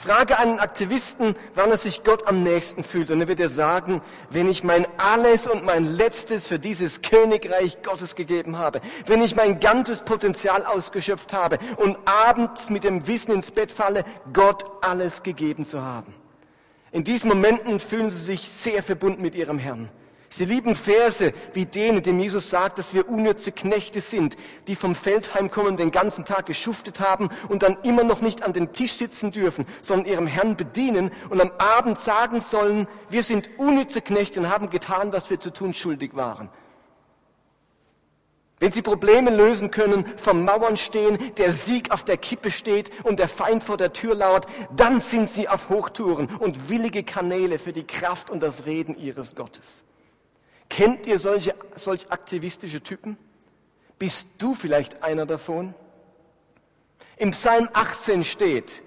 Frage 0.00 0.38
einen 0.38 0.60
Aktivisten, 0.60 1.34
wann 1.54 1.70
er 1.70 1.76
sich 1.76 2.04
Gott 2.04 2.26
am 2.26 2.42
nächsten 2.42 2.84
fühlt. 2.84 3.10
Und 3.10 3.20
er 3.20 3.28
wird 3.28 3.38
dir 3.38 3.50
sagen, 3.50 4.00
wenn 4.30 4.48
ich 4.48 4.64
mein 4.64 4.86
Alles 4.96 5.46
und 5.46 5.62
mein 5.62 5.94
Letztes 5.94 6.46
für 6.46 6.58
dieses 6.58 7.02
Königreich 7.02 7.82
Gottes 7.82 8.14
gegeben 8.14 8.56
habe, 8.56 8.80
wenn 9.04 9.20
ich 9.20 9.36
mein 9.36 9.60
ganzes 9.60 10.00
Potenzial 10.00 10.64
ausgeschöpft 10.64 11.34
habe 11.34 11.58
und 11.76 11.98
abends 12.06 12.70
mit 12.70 12.84
dem 12.84 13.06
Wissen 13.06 13.32
ins 13.32 13.50
Bett 13.50 13.70
falle, 13.70 14.04
Gott 14.32 14.64
alles 14.80 15.22
gegeben 15.22 15.66
zu 15.66 15.82
haben. 15.82 16.14
In 16.92 17.04
diesen 17.04 17.28
Momenten 17.28 17.78
fühlen 17.78 18.10
sie 18.10 18.20
sich 18.20 18.48
sehr 18.48 18.82
verbunden 18.82 19.22
mit 19.22 19.34
ihrem 19.34 19.58
Herrn. 19.58 19.88
Sie 20.32 20.44
lieben 20.44 20.76
Verse 20.76 21.34
wie 21.54 21.66
denen, 21.66 22.02
dem 22.04 22.20
Jesus 22.20 22.50
sagt, 22.50 22.78
dass 22.78 22.94
wir 22.94 23.08
unnütze 23.08 23.50
Knechte 23.50 24.00
sind, 24.00 24.36
die 24.68 24.76
vom 24.76 24.94
Feld 24.94 25.34
heimkommen, 25.34 25.76
den 25.76 25.90
ganzen 25.90 26.24
Tag 26.24 26.46
geschuftet 26.46 27.00
haben 27.00 27.30
und 27.48 27.64
dann 27.64 27.76
immer 27.82 28.04
noch 28.04 28.20
nicht 28.20 28.44
an 28.44 28.52
den 28.52 28.70
Tisch 28.72 28.92
sitzen 28.92 29.32
dürfen, 29.32 29.66
sondern 29.82 30.06
ihrem 30.06 30.26
Herrn 30.28 30.56
bedienen 30.56 31.10
und 31.30 31.40
am 31.40 31.50
Abend 31.58 32.00
sagen 32.00 32.40
sollen, 32.40 32.86
wir 33.08 33.24
sind 33.24 33.50
unnütze 33.58 34.02
Knechte 34.02 34.38
und 34.38 34.48
haben 34.48 34.70
getan, 34.70 35.12
was 35.12 35.30
wir 35.30 35.40
zu 35.40 35.52
tun 35.52 35.74
schuldig 35.74 36.14
waren. 36.14 36.48
Wenn 38.60 38.72
sie 38.72 38.82
Probleme 38.82 39.30
lösen 39.30 39.70
können, 39.70 40.04
vom 40.18 40.44
Mauern 40.44 40.76
stehen, 40.76 41.34
der 41.36 41.50
Sieg 41.50 41.90
auf 41.92 42.04
der 42.04 42.18
Kippe 42.18 42.50
steht 42.50 42.90
und 43.04 43.18
der 43.18 43.28
Feind 43.28 43.64
vor 43.64 43.78
der 43.78 43.94
Tür 43.94 44.14
lauert, 44.14 44.46
dann 44.76 45.00
sind 45.00 45.30
sie 45.30 45.48
auf 45.48 45.70
Hochtouren 45.70 46.26
und 46.26 46.68
willige 46.68 47.02
Kanäle 47.02 47.58
für 47.58 47.72
die 47.72 47.86
Kraft 47.86 48.28
und 48.28 48.40
das 48.40 48.66
Reden 48.66 48.98
ihres 48.98 49.34
Gottes. 49.34 49.82
Kennt 50.68 51.06
ihr 51.06 51.18
solche, 51.18 51.54
solch 51.74 52.12
aktivistische 52.12 52.82
Typen? 52.82 53.16
Bist 53.98 54.28
du 54.36 54.54
vielleicht 54.54 55.02
einer 55.02 55.24
davon? 55.24 55.74
Im 57.16 57.30
Psalm 57.30 57.66
18 57.72 58.24
steht, 58.24 58.82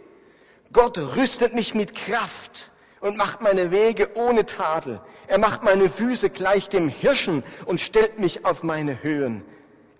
Gott 0.72 1.00
rüstet 1.00 1.56
mich 1.56 1.74
mit 1.74 1.96
Kraft 1.96 2.70
und 3.00 3.18
macht 3.18 3.42
meine 3.42 3.72
Wege 3.72 4.12
ohne 4.14 4.46
Tadel. 4.46 5.02
Er 5.26 5.40
macht 5.40 5.64
meine 5.64 5.90
Füße 5.90 6.30
gleich 6.30 6.70
dem 6.70 6.90
Hirschen 6.90 7.44
und 7.66 7.82
stellt 7.82 8.20
mich 8.20 8.46
auf 8.46 8.62
meine 8.62 9.02
Höhen. 9.02 9.44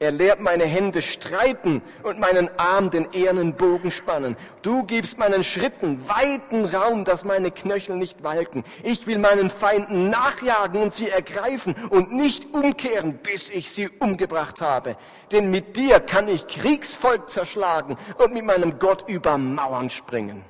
Er 0.04 0.12
lehrt 0.12 0.42
meine 0.42 0.66
Hände 0.66 1.02
streiten 1.02 1.82
und 2.04 2.20
meinen 2.20 2.50
Arm 2.60 2.90
den 2.90 3.14
ehernen 3.14 3.54
Bogen 3.54 3.90
spannen. 3.90 4.36
Du 4.62 4.84
gibst 4.84 5.18
meinen 5.18 5.46
Schritten 5.46 6.10
weiten 6.10 6.66
Raum, 6.66 7.06
dass 7.06 7.24
meine 7.24 7.52
Knöchel 7.52 7.96
nicht 7.96 8.22
walken. 8.22 8.66
Ich 8.84 9.08
will 9.08 9.18
meinen 9.18 9.50
Feinden 9.50 10.10
nachjagen 10.10 10.82
und 10.82 10.92
sie 10.92 11.08
ergreifen 11.08 11.74
und 11.90 12.12
nicht 12.12 12.54
umkehren, 12.54 13.20
bis 13.20 13.50
ich 13.50 13.72
sie 13.72 13.88
umgebracht 14.00 14.60
habe. 14.60 14.98
Denn 15.32 15.50
mit 15.52 15.78
dir 15.78 16.02
kann 16.02 16.28
ich 16.28 16.48
Kriegsvolk 16.48 17.30
zerschlagen 17.30 17.98
und 18.18 18.34
mit 18.34 18.44
meinem 18.44 18.80
Gott 18.80 19.06
über 19.08 19.38
Mauern 19.38 19.90
springen. 19.90 20.44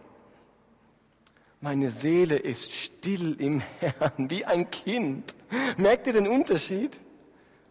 Meine 1.62 1.92
Seele 1.92 2.38
ist 2.38 2.74
still 2.74 3.40
im 3.40 3.62
Herrn, 3.80 4.32
wie 4.32 4.46
ein 4.46 4.72
Kind. 4.72 5.36
Merkt 5.78 6.08
ihr 6.08 6.14
den 6.14 6.28
Unterschied? 6.28 7.00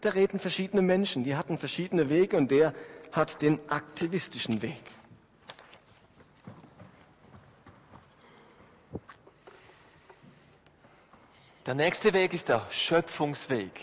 Da 0.02 0.10
reden 0.10 0.38
verschiedene 0.40 0.82
Menschen, 0.82 1.24
die 1.24 1.36
hatten 1.36 1.58
verschiedene 1.58 2.10
Wege 2.10 2.36
und 2.36 2.50
der 2.50 2.74
hat 3.12 3.40
den 3.40 3.60
aktivistischen 3.70 4.60
Weg. 4.60 4.80
Der 11.66 11.74
nächste 11.74 12.12
Weg 12.12 12.34
ist 12.34 12.48
der 12.48 12.66
Schöpfungsweg. 12.70 13.80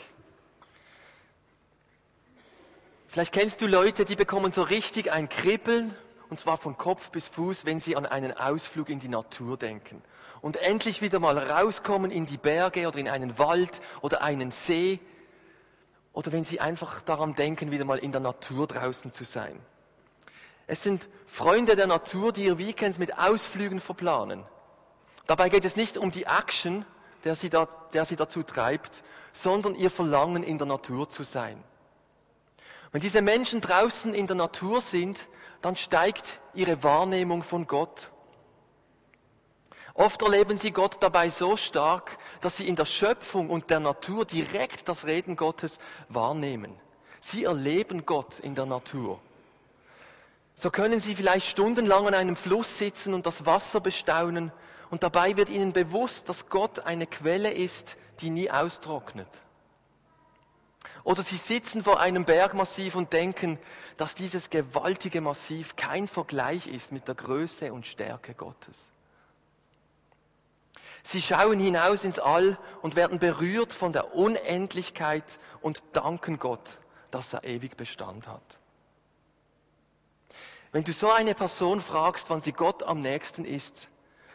Vielleicht 3.07 3.33
kennst 3.33 3.61
du 3.61 3.67
Leute, 3.67 4.03
die 4.03 4.17
bekommen 4.17 4.51
so 4.51 4.61
richtig 4.63 5.13
ein 5.13 5.29
Kribbeln 5.29 5.95
und 6.29 6.41
zwar 6.41 6.57
von 6.57 6.77
Kopf 6.77 7.09
bis 7.11 7.27
Fuß, 7.27 7.65
wenn 7.65 7.79
sie 7.79 7.95
an 7.95 8.05
einen 8.05 8.35
Ausflug 8.35 8.89
in 8.89 8.99
die 8.99 9.07
Natur 9.07 9.55
denken. 9.55 10.01
Und 10.41 10.57
endlich 10.57 11.01
wieder 11.01 11.19
mal 11.19 11.37
rauskommen 11.37 12.11
in 12.11 12.25
die 12.25 12.37
Berge 12.37 12.87
oder 12.87 12.97
in 12.97 13.07
einen 13.07 13.39
Wald 13.39 13.79
oder 14.01 14.21
einen 14.21 14.51
See. 14.51 14.99
Oder 16.19 16.33
wenn 16.33 16.43
sie 16.43 16.59
einfach 16.59 17.01
daran 17.01 17.33
denken, 17.33 17.71
wieder 17.71 17.85
mal 17.85 17.97
in 17.97 18.11
der 18.11 18.19
Natur 18.19 18.67
draußen 18.67 19.13
zu 19.13 19.23
sein. 19.23 19.57
Es 20.67 20.83
sind 20.83 21.07
Freunde 21.25 21.77
der 21.77 21.87
Natur, 21.87 22.33
die 22.33 22.43
ihr 22.43 22.57
Weekends 22.57 22.99
mit 22.99 23.17
Ausflügen 23.17 23.79
verplanen. 23.79 24.43
Dabei 25.27 25.47
geht 25.47 25.63
es 25.63 25.77
nicht 25.77 25.95
um 25.95 26.11
die 26.11 26.25
Action, 26.25 26.83
der 27.23 27.37
sie, 27.37 27.49
da, 27.49 27.69
der 27.93 28.03
sie 28.03 28.17
dazu 28.17 28.43
treibt, 28.43 29.01
sondern 29.31 29.75
ihr 29.75 29.89
Verlangen, 29.89 30.43
in 30.43 30.57
der 30.57 30.67
Natur 30.67 31.07
zu 31.07 31.23
sein. 31.23 31.63
Wenn 32.91 32.99
diese 32.99 33.21
Menschen 33.21 33.61
draußen 33.61 34.13
in 34.13 34.27
der 34.27 34.35
Natur 34.35 34.81
sind, 34.81 35.25
dann 35.61 35.77
steigt 35.77 36.41
ihre 36.53 36.83
Wahrnehmung 36.83 37.43
von 37.43 37.65
Gott. 37.65 38.11
Oft 39.99 40.21
erleben 40.21 40.57
sie 40.57 40.71
Gott 40.71 40.95
dabei 41.01 41.29
so 41.29 41.57
stark, 41.57 42.17
dass 42.39 42.55
sie 42.55 42.69
in 42.69 42.77
der 42.77 42.85
Schöpfung 42.85 43.49
und 43.49 43.69
der 43.69 43.81
Natur 43.81 44.23
direkt 44.23 44.87
das 44.87 45.05
Reden 45.05 45.35
Gottes 45.35 45.77
wahrnehmen. 46.07 46.73
Sie 47.19 47.43
erleben 47.43 48.05
Gott 48.05 48.39
in 48.39 48.55
der 48.55 48.65
Natur. 48.65 49.19
So 50.55 50.69
können 50.69 51.01
sie 51.01 51.15
vielleicht 51.15 51.49
stundenlang 51.49 52.07
an 52.07 52.13
einem 52.13 52.37
Fluss 52.37 52.77
sitzen 52.77 53.13
und 53.13 53.25
das 53.25 53.45
Wasser 53.45 53.81
bestaunen 53.81 54.53
und 54.89 55.03
dabei 55.03 55.35
wird 55.35 55.49
ihnen 55.49 55.73
bewusst, 55.73 56.29
dass 56.29 56.47
Gott 56.47 56.85
eine 56.85 57.05
Quelle 57.05 57.51
ist, 57.51 57.97
die 58.21 58.29
nie 58.29 58.49
austrocknet. 58.49 59.27
Oder 61.03 61.23
sie 61.23 61.35
sitzen 61.35 61.83
vor 61.83 61.99
einem 61.99 62.23
Bergmassiv 62.23 62.95
und 62.95 63.11
denken, 63.11 63.59
dass 63.97 64.15
dieses 64.15 64.49
gewaltige 64.49 65.19
Massiv 65.19 65.75
kein 65.75 66.07
Vergleich 66.07 66.67
ist 66.67 66.93
mit 66.93 67.09
der 67.09 67.15
Größe 67.15 67.73
und 67.73 67.85
Stärke 67.85 68.33
Gottes. 68.33 68.87
Sie 71.03 71.21
schauen 71.21 71.59
hinaus 71.59 72.03
ins 72.03 72.19
All 72.19 72.57
und 72.81 72.95
werden 72.95 73.19
berührt 73.19 73.73
von 73.73 73.93
der 73.93 74.15
Unendlichkeit 74.15 75.39
und 75.61 75.83
danken 75.93 76.39
Gott, 76.39 76.79
dass 77.11 77.33
er 77.33 77.43
ewig 77.43 77.77
Bestand 77.77 78.27
hat. 78.27 78.59
Wenn 80.71 80.83
du 80.83 80.93
so 80.93 81.11
eine 81.11 81.33
Person 81.33 81.81
fragst, 81.81 82.29
wann 82.29 82.41
sie 82.41 82.51
Gott 82.51 82.83
am 82.83 83.01
nächsten 83.01 83.43
ist, 83.43 83.87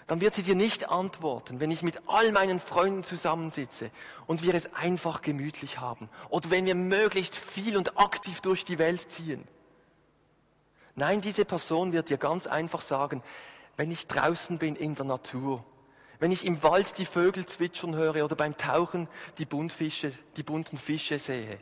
dann 0.07 0.21
wird 0.21 0.35
sie 0.35 0.43
dir 0.43 0.55
nicht 0.55 0.91
antworten, 0.91 1.61
wenn 1.61 1.71
ich 1.71 1.83
mit 1.83 2.03
all 2.09 2.33
meinen 2.33 2.61
Freunden 2.61 3.05
zusammensitze 3.05 3.91
und 4.27 4.43
wir 4.43 4.55
es 4.55 4.75
einfach 4.75 5.23
gemütlich 5.23 5.81
haben 5.81 6.11
oder 6.29 6.51
wenn 6.51 6.67
wir 6.67 6.75
möglichst 6.75 7.37
viel 7.37 7.77
und 7.77 7.99
aktiv 7.99 8.41
durch 8.41 8.65
die 8.65 8.79
Welt 8.79 9.11
ziehen. 9.11 9.47
Nein, 10.95 11.21
diese 11.21 11.45
Person 11.45 11.93
wird 11.93 12.11
dir 12.11 12.19
ganz 12.19 12.47
einfach 12.47 12.81
sagen, 12.81 13.23
wenn 13.77 13.91
ich 13.91 14.07
draußen 14.07 14.59
bin 14.59 14.77
in 14.77 14.95
der 14.95 15.07
Natur, 15.07 15.65
wenn 16.19 16.31
ich 16.31 16.45
im 16.45 16.63
Wald 16.63 16.99
die 16.99 17.07
Vögel 17.07 17.47
zwitschern 17.47 17.95
höre 17.95 18.25
oder 18.25 18.37
beim 18.37 18.57
Tauchen 18.57 19.09
die, 19.39 19.47
Buntfische, 19.47 20.13
die 20.37 20.43
bunten 20.43 20.79
Fische 20.79 21.19
sehe, 21.19 21.59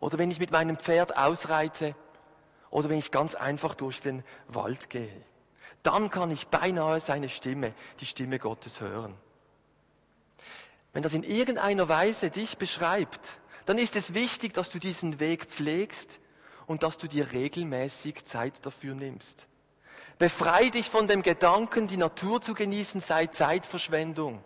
oder 0.00 0.18
wenn 0.18 0.30
ich 0.30 0.40
mit 0.40 0.50
meinem 0.50 0.76
Pferd 0.76 1.16
ausreite, 1.16 1.94
oder 2.70 2.88
wenn 2.88 2.98
ich 2.98 3.10
ganz 3.10 3.34
einfach 3.34 3.74
durch 3.74 4.00
den 4.00 4.24
Wald 4.48 4.90
gehe 4.90 5.24
dann 5.82 6.10
kann 6.10 6.30
ich 6.30 6.48
beinahe 6.48 7.00
seine 7.00 7.28
Stimme, 7.28 7.74
die 8.00 8.06
Stimme 8.06 8.38
Gottes 8.38 8.80
hören. 8.80 9.14
Wenn 10.92 11.02
das 11.02 11.14
in 11.14 11.22
irgendeiner 11.22 11.88
Weise 11.88 12.30
dich 12.30 12.58
beschreibt, 12.58 13.38
dann 13.66 13.78
ist 13.78 13.96
es 13.96 14.14
wichtig, 14.14 14.54
dass 14.54 14.70
du 14.70 14.78
diesen 14.78 15.20
Weg 15.20 15.46
pflegst 15.46 16.20
und 16.66 16.82
dass 16.82 16.98
du 16.98 17.08
dir 17.08 17.32
regelmäßig 17.32 18.24
Zeit 18.24 18.64
dafür 18.64 18.94
nimmst. 18.94 19.46
Befrei 20.22 20.68
dich 20.68 20.88
von 20.88 21.08
dem 21.08 21.22
Gedanken, 21.22 21.88
die 21.88 21.96
Natur 21.96 22.40
zu 22.40 22.54
genießen 22.54 23.00
sei 23.00 23.26
Zeitverschwendung. 23.26 24.40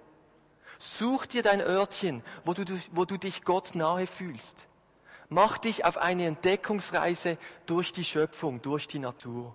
Such 0.79 1.27
dir 1.27 1.43
dein 1.43 1.61
Örtchen, 1.61 2.23
wo 2.47 2.55
du, 2.55 2.65
wo 2.93 3.05
du 3.05 3.19
dich 3.19 3.45
Gott 3.45 3.75
nahe 3.75 4.07
fühlst. 4.07 4.69
Mach 5.29 5.59
dich 5.59 5.85
auf 5.85 5.99
eine 5.99 6.25
Entdeckungsreise 6.25 7.37
durch 7.67 7.93
die 7.93 8.07
Schöpfung, 8.07 8.63
durch 8.63 8.89
die 8.89 9.01
Natur. 9.01 9.55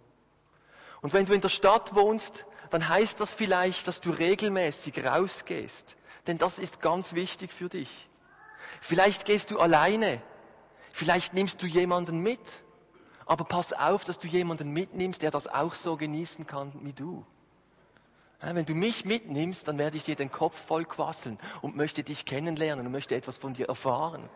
Und 1.01 1.11
wenn 1.13 1.25
du 1.25 1.33
in 1.33 1.41
der 1.41 1.49
Stadt 1.49 1.95
wohnst, 1.95 2.45
dann 2.69 2.87
heißt 2.87 3.19
das 3.19 3.33
vielleicht, 3.33 3.87
dass 3.87 3.99
du 3.99 4.11
regelmäßig 4.11 5.03
rausgehst. 5.03 5.95
Denn 6.27 6.37
das 6.37 6.59
ist 6.59 6.81
ganz 6.81 7.15
wichtig 7.15 7.51
für 7.51 7.67
dich. 7.67 8.11
Vielleicht 8.79 9.25
gehst 9.25 9.49
du 9.49 9.59
alleine. 9.59 10.21
Vielleicht 10.91 11.33
nimmst 11.33 11.63
du 11.63 11.65
jemanden 11.65 12.19
mit. 12.19 12.61
Aber 13.31 13.45
pass 13.45 13.71
auf, 13.71 14.03
dass 14.03 14.19
du 14.19 14.27
jemanden 14.27 14.71
mitnimmst, 14.71 15.21
der 15.21 15.31
das 15.31 15.47
auch 15.47 15.73
so 15.73 15.95
genießen 15.95 16.45
kann 16.45 16.73
wie 16.83 16.91
du. 16.91 17.25
Wenn 18.41 18.65
du 18.65 18.75
mich 18.75 19.05
mitnimmst, 19.05 19.69
dann 19.69 19.77
werde 19.77 19.95
ich 19.95 20.03
dir 20.03 20.17
den 20.17 20.29
Kopf 20.29 20.59
voll 20.59 20.83
quasseln 20.83 21.39
und 21.61 21.77
möchte 21.77 22.03
dich 22.03 22.25
kennenlernen 22.25 22.85
und 22.85 22.91
möchte 22.91 23.15
etwas 23.15 23.37
von 23.37 23.53
dir 23.53 23.69
erfahren. 23.69 24.29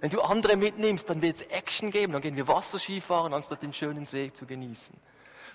Wenn 0.00 0.10
du 0.10 0.20
andere 0.20 0.56
mitnimmst, 0.56 1.10
dann 1.10 1.22
wird 1.22 1.38
es 1.38 1.42
Action 1.42 1.90
geben, 1.90 2.12
dann 2.12 2.22
gehen 2.22 2.36
wir 2.36 2.46
Wasserski 2.46 3.00
fahren, 3.00 3.34
anstatt 3.34 3.64
den 3.64 3.72
schönen 3.72 4.06
See 4.06 4.32
zu 4.32 4.46
genießen. 4.46 4.94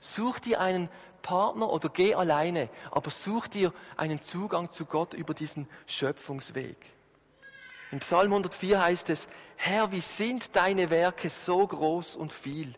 Such 0.02 0.40
dir 0.40 0.60
einen 0.60 0.90
Partner 1.22 1.70
oder 1.70 1.88
geh 1.88 2.14
alleine, 2.14 2.68
aber 2.92 3.10
such 3.10 3.48
dir 3.48 3.72
einen 3.96 4.20
Zugang 4.20 4.70
zu 4.70 4.84
Gott 4.84 5.14
über 5.14 5.34
diesen 5.34 5.70
Schöpfungsweg. 5.88 6.76
Im 7.96 8.02
Psalm 8.02 8.34
104 8.34 8.84
heißt 8.84 9.10
es, 9.10 9.30
Herr, 9.56 9.90
wie 9.94 10.02
sind 10.02 10.54
deine 10.58 10.90
Werke 10.90 11.30
so 11.30 11.66
groß 11.66 12.18
und 12.18 12.34
viel? 12.34 12.76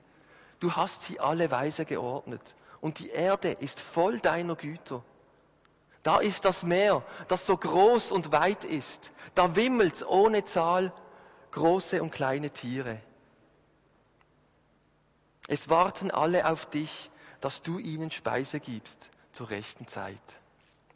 Du 0.60 0.76
hast 0.76 1.06
sie 1.06 1.20
alle 1.20 1.50
weise 1.50 1.86
geordnet 1.86 2.56
und 2.82 3.00
die 3.00 3.10
Erde 3.10 3.50
ist 3.50 3.80
voll 3.80 4.20
deiner 4.20 4.56
Güter. 4.56 5.04
Da 6.04 6.20
ist 6.20 6.46
das 6.46 6.62
Meer, 6.62 7.02
das 7.30 7.48
so 7.48 7.58
groß 7.58 8.12
und 8.12 8.32
weit 8.32 8.64
ist. 8.64 9.12
Da 9.34 9.56
wimmelt's 9.56 10.06
ohne 10.06 10.46
Zahl 10.46 10.94
große 11.50 12.04
und 12.04 12.12
kleine 12.12 12.52
Tiere. 12.52 13.02
Es 15.48 15.68
warten 15.68 16.12
alle 16.12 16.48
auf 16.48 16.68
dich, 16.68 17.10
dass 17.42 17.64
du 17.64 17.80
ihnen 17.80 18.12
Speise 18.12 18.60
gibst 18.60 19.10
zur 19.32 19.50
rechten 19.50 19.88
Zeit. 19.88 20.38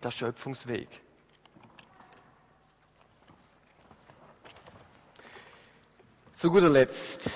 Der 0.03 0.11
Schöpfungsweg. 0.11 1.01
Zu 6.33 6.49
guter 6.49 6.69
Letzt 6.69 7.31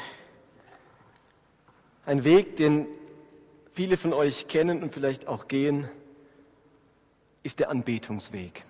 ein 2.05 2.23
Weg, 2.23 2.55
den 2.55 2.87
viele 3.73 3.97
von 3.97 4.13
euch 4.13 4.47
kennen 4.47 4.81
und 4.81 4.93
vielleicht 4.93 5.27
auch 5.27 5.47
gehen, 5.47 5.89
ist 7.43 7.59
der 7.59 7.69
Anbetungsweg. 7.69 8.63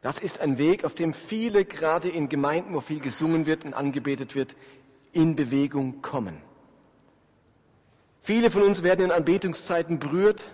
Das 0.00 0.20
ist 0.20 0.40
ein 0.40 0.58
Weg, 0.58 0.84
auf 0.84 0.94
dem 0.94 1.12
viele, 1.12 1.64
gerade 1.64 2.08
in 2.08 2.28
Gemeinden, 2.28 2.72
wo 2.72 2.80
viel 2.80 3.00
gesungen 3.00 3.46
wird 3.46 3.64
und 3.64 3.74
angebetet 3.74 4.36
wird, 4.36 4.54
in 5.12 5.34
Bewegung 5.34 6.02
kommen. 6.02 6.40
Viele 8.22 8.50
von 8.50 8.62
uns 8.62 8.82
werden 8.84 9.06
in 9.06 9.10
Anbetungszeiten 9.10 9.98
berührt, 9.98 10.50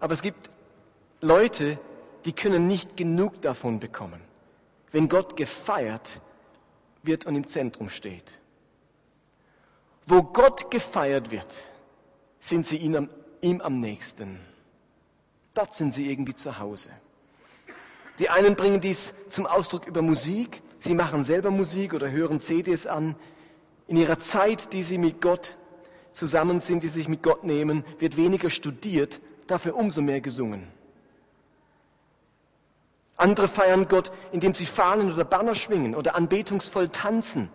aber 0.00 0.14
es 0.14 0.22
gibt 0.22 0.48
Leute, 1.20 1.78
die 2.24 2.32
können 2.32 2.68
nicht 2.68 2.96
genug 2.96 3.42
davon 3.42 3.80
bekommen, 3.80 4.20
wenn 4.92 5.08
Gott 5.08 5.36
gefeiert 5.36 6.20
wird 7.02 7.26
und 7.26 7.36
im 7.36 7.46
Zentrum 7.46 7.88
steht. 7.88 8.38
Wo 10.06 10.22
Gott 10.22 10.70
gefeiert 10.70 11.30
wird, 11.30 11.54
sind 12.40 12.66
sie 12.66 12.78
ihm 12.78 12.94
am, 12.94 13.08
ihm 13.40 13.60
am 13.60 13.80
nächsten. 13.80 14.40
Dort 15.54 15.74
sind 15.74 15.92
sie 15.92 16.10
irgendwie 16.10 16.34
zu 16.34 16.58
Hause. 16.58 16.90
Die 18.18 18.30
einen 18.30 18.56
bringen 18.56 18.80
dies 18.80 19.14
zum 19.28 19.46
Ausdruck 19.46 19.86
über 19.86 20.02
Musik, 20.02 20.62
sie 20.78 20.94
machen 20.94 21.22
selber 21.22 21.50
Musik 21.50 21.94
oder 21.94 22.10
hören 22.10 22.40
CDs 22.40 22.86
an. 22.86 23.14
In 23.86 23.96
ihrer 23.96 24.18
Zeit, 24.18 24.72
die 24.72 24.82
sie 24.82 24.98
mit 24.98 25.20
Gott 25.20 25.56
zusammen 26.12 26.60
sind, 26.60 26.82
die 26.82 26.88
sich 26.88 27.08
mit 27.08 27.22
Gott 27.22 27.44
nehmen, 27.44 27.84
wird 27.98 28.16
weniger 28.16 28.50
studiert, 28.50 29.20
dafür 29.46 29.76
umso 29.76 30.00
mehr 30.00 30.20
gesungen. 30.20 30.66
Andere 33.18 33.48
feiern 33.48 33.88
Gott, 33.88 34.12
indem 34.30 34.54
sie 34.54 34.64
Fahnen 34.64 35.12
oder 35.12 35.24
Banner 35.24 35.56
schwingen 35.56 35.96
oder 35.96 36.14
anbetungsvoll 36.14 36.88
tanzen. 36.88 37.50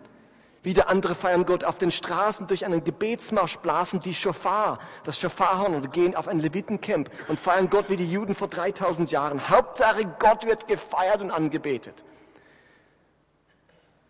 Wieder 0.62 0.88
andere 0.88 1.14
feiern 1.14 1.46
Gott 1.46 1.64
auf 1.64 1.78
den 1.78 1.90
Straßen 1.90 2.46
durch 2.46 2.64
einen 2.64 2.84
Gebetsmarsch, 2.84 3.58
blasen 3.58 4.00
die 4.00 4.14
Schofar, 4.14 4.78
das 5.04 5.18
Schofarhorn 5.18 5.74
oder 5.74 5.88
gehen 5.88 6.14
auf 6.14 6.28
ein 6.28 6.38
Levitencamp 6.38 7.10
und 7.28 7.40
feiern 7.40 7.70
Gott 7.70 7.88
wie 7.88 7.96
die 7.96 8.10
Juden 8.10 8.34
vor 8.34 8.48
3000 8.48 9.10
Jahren. 9.10 9.48
Hauptsache 9.48 10.04
Gott 10.18 10.46
wird 10.46 10.68
gefeiert 10.68 11.22
und 11.22 11.30
angebetet. 11.30 12.04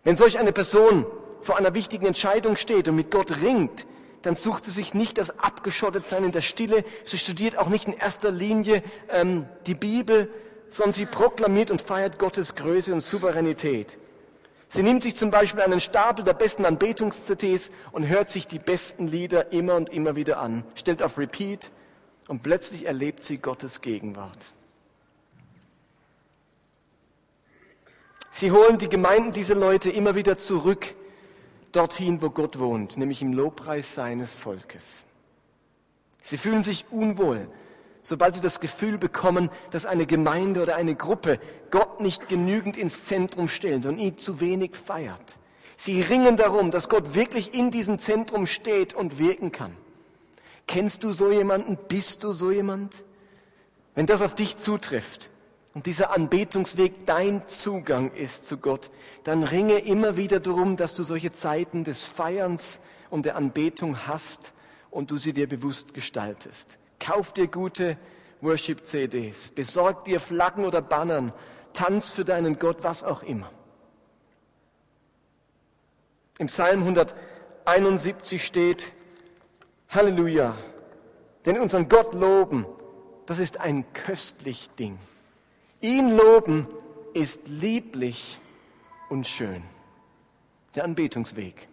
Wenn 0.02 0.16
solch 0.16 0.38
eine 0.38 0.52
Person 0.52 1.06
vor 1.40 1.56
einer 1.56 1.74
wichtigen 1.74 2.06
Entscheidung 2.06 2.56
steht 2.56 2.88
und 2.88 2.96
mit 2.96 3.10
Gott 3.12 3.40
ringt, 3.42 3.86
dann 4.22 4.34
sucht 4.34 4.64
sie 4.64 4.70
sich 4.70 4.94
nicht 4.94 5.18
das 5.18 5.38
Abgeschottetsein 5.38 6.24
in 6.24 6.32
der 6.32 6.40
Stille. 6.40 6.84
Sie 7.04 7.18
studiert 7.18 7.58
auch 7.58 7.68
nicht 7.68 7.86
in 7.86 7.94
erster 7.94 8.30
Linie 8.30 8.82
ähm, 9.08 9.46
die 9.66 9.74
Bibel, 9.74 10.30
sondern 10.74 10.92
sie 10.92 11.06
proklamiert 11.06 11.70
und 11.70 11.80
feiert 11.80 12.18
Gottes 12.18 12.54
Größe 12.56 12.92
und 12.92 13.00
Souveränität. 13.00 13.98
Sie 14.68 14.82
nimmt 14.82 15.04
sich 15.04 15.14
zum 15.14 15.30
Beispiel 15.30 15.62
einen 15.62 15.78
Stapel 15.78 16.24
der 16.24 16.32
besten 16.32 16.64
Anbetungs-CDs 16.64 17.70
und 17.92 18.08
hört 18.08 18.28
sich 18.28 18.48
die 18.48 18.58
besten 18.58 19.06
Lieder 19.06 19.52
immer 19.52 19.76
und 19.76 19.90
immer 19.90 20.16
wieder 20.16 20.38
an, 20.38 20.64
stellt 20.74 21.00
auf 21.00 21.16
Repeat 21.16 21.70
und 22.26 22.42
plötzlich 22.42 22.86
erlebt 22.86 23.24
sie 23.24 23.38
Gottes 23.38 23.82
Gegenwart. 23.82 24.52
Sie 28.32 28.50
holen 28.50 28.78
die 28.78 28.88
Gemeinden 28.88 29.30
dieser 29.30 29.54
Leute 29.54 29.90
immer 29.90 30.16
wieder 30.16 30.36
zurück 30.36 30.92
dorthin, 31.70 32.20
wo 32.20 32.30
Gott 32.30 32.58
wohnt, 32.58 32.96
nämlich 32.96 33.22
im 33.22 33.32
Lobpreis 33.32 33.94
seines 33.94 34.34
Volkes. 34.34 35.04
Sie 36.20 36.38
fühlen 36.38 36.64
sich 36.64 36.86
unwohl, 36.90 37.46
sobald 38.04 38.34
sie 38.34 38.40
das 38.40 38.60
Gefühl 38.60 38.98
bekommen, 38.98 39.50
dass 39.72 39.86
eine 39.86 40.06
Gemeinde 40.06 40.62
oder 40.62 40.76
eine 40.76 40.94
Gruppe 40.94 41.40
Gott 41.70 42.00
nicht 42.00 42.28
genügend 42.28 42.76
ins 42.76 43.04
Zentrum 43.06 43.48
stellt 43.48 43.86
und 43.86 43.98
ihn 43.98 44.16
zu 44.18 44.40
wenig 44.40 44.76
feiert. 44.76 45.38
Sie 45.76 46.02
ringen 46.02 46.36
darum, 46.36 46.70
dass 46.70 46.88
Gott 46.88 47.14
wirklich 47.14 47.54
in 47.54 47.72
diesem 47.72 47.98
Zentrum 47.98 48.46
steht 48.46 48.94
und 48.94 49.18
wirken 49.18 49.50
kann. 49.50 49.74
Kennst 50.68 51.02
du 51.02 51.12
so 51.12 51.32
jemanden? 51.32 51.76
Bist 51.88 52.22
du 52.22 52.32
so 52.32 52.50
jemand? 52.50 53.04
Wenn 53.94 54.06
das 54.06 54.22
auf 54.22 54.34
dich 54.34 54.56
zutrifft 54.56 55.30
und 55.72 55.86
dieser 55.86 56.10
Anbetungsweg 56.14 57.06
dein 57.06 57.46
Zugang 57.46 58.12
ist 58.12 58.46
zu 58.46 58.58
Gott, 58.58 58.90
dann 59.24 59.44
ringe 59.44 59.78
immer 59.78 60.16
wieder 60.16 60.40
darum, 60.40 60.76
dass 60.76 60.94
du 60.94 61.02
solche 61.04 61.32
Zeiten 61.32 61.84
des 61.84 62.04
Feierns 62.04 62.80
und 63.08 63.24
der 63.24 63.36
Anbetung 63.36 64.06
hast 64.06 64.52
und 64.90 65.10
du 65.10 65.16
sie 65.16 65.32
dir 65.32 65.48
bewusst 65.48 65.94
gestaltest. 65.94 66.78
Kauf 67.04 67.34
dir 67.34 67.48
gute 67.48 67.98
Worship-CDs, 68.40 69.50
besorg 69.50 70.06
dir 70.06 70.20
Flaggen 70.20 70.64
oder 70.64 70.80
Bannern, 70.80 71.34
tanz 71.74 72.08
für 72.08 72.24
deinen 72.24 72.58
Gott, 72.58 72.78
was 72.80 73.04
auch 73.04 73.22
immer. 73.22 73.50
Im 76.38 76.46
Psalm 76.46 76.80
171 76.80 78.42
steht, 78.42 78.92
Halleluja, 79.90 80.56
denn 81.44 81.60
unseren 81.60 81.90
Gott 81.90 82.14
loben, 82.14 82.64
das 83.26 83.38
ist 83.38 83.60
ein 83.60 83.84
köstlich 83.92 84.70
Ding. 84.70 84.98
Ihn 85.82 86.16
loben 86.16 86.66
ist 87.12 87.48
lieblich 87.48 88.38
und 89.10 89.26
schön. 89.26 89.62
Der 90.74 90.84
Anbetungsweg. 90.84 91.68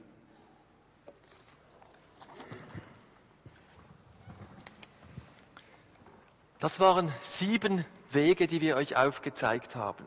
Das 6.62 6.80
waren 6.80 7.12
sieben 7.24 7.86
Wege, 8.12 8.46
die 8.46 8.62
wir 8.62 8.78
euch 8.78 8.96
aufgezeigt 8.96 9.76
haben. 9.76 10.06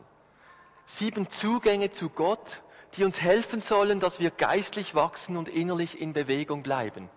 Sieben 0.85 1.29
Zugänge 1.29 1.91
zu 1.91 2.09
Gott, 2.09 2.61
die 2.93 3.03
uns 3.03 3.19
helfen 3.19 3.59
sollen, 3.59 3.99
dass 3.99 4.21
wir 4.21 4.31
geistlich 4.31 4.95
wachsen 4.95 5.35
und 5.35 5.49
innerlich 5.49 5.99
in 5.99 6.13
Bewegung 6.13 6.63
bleiben. 6.63 7.09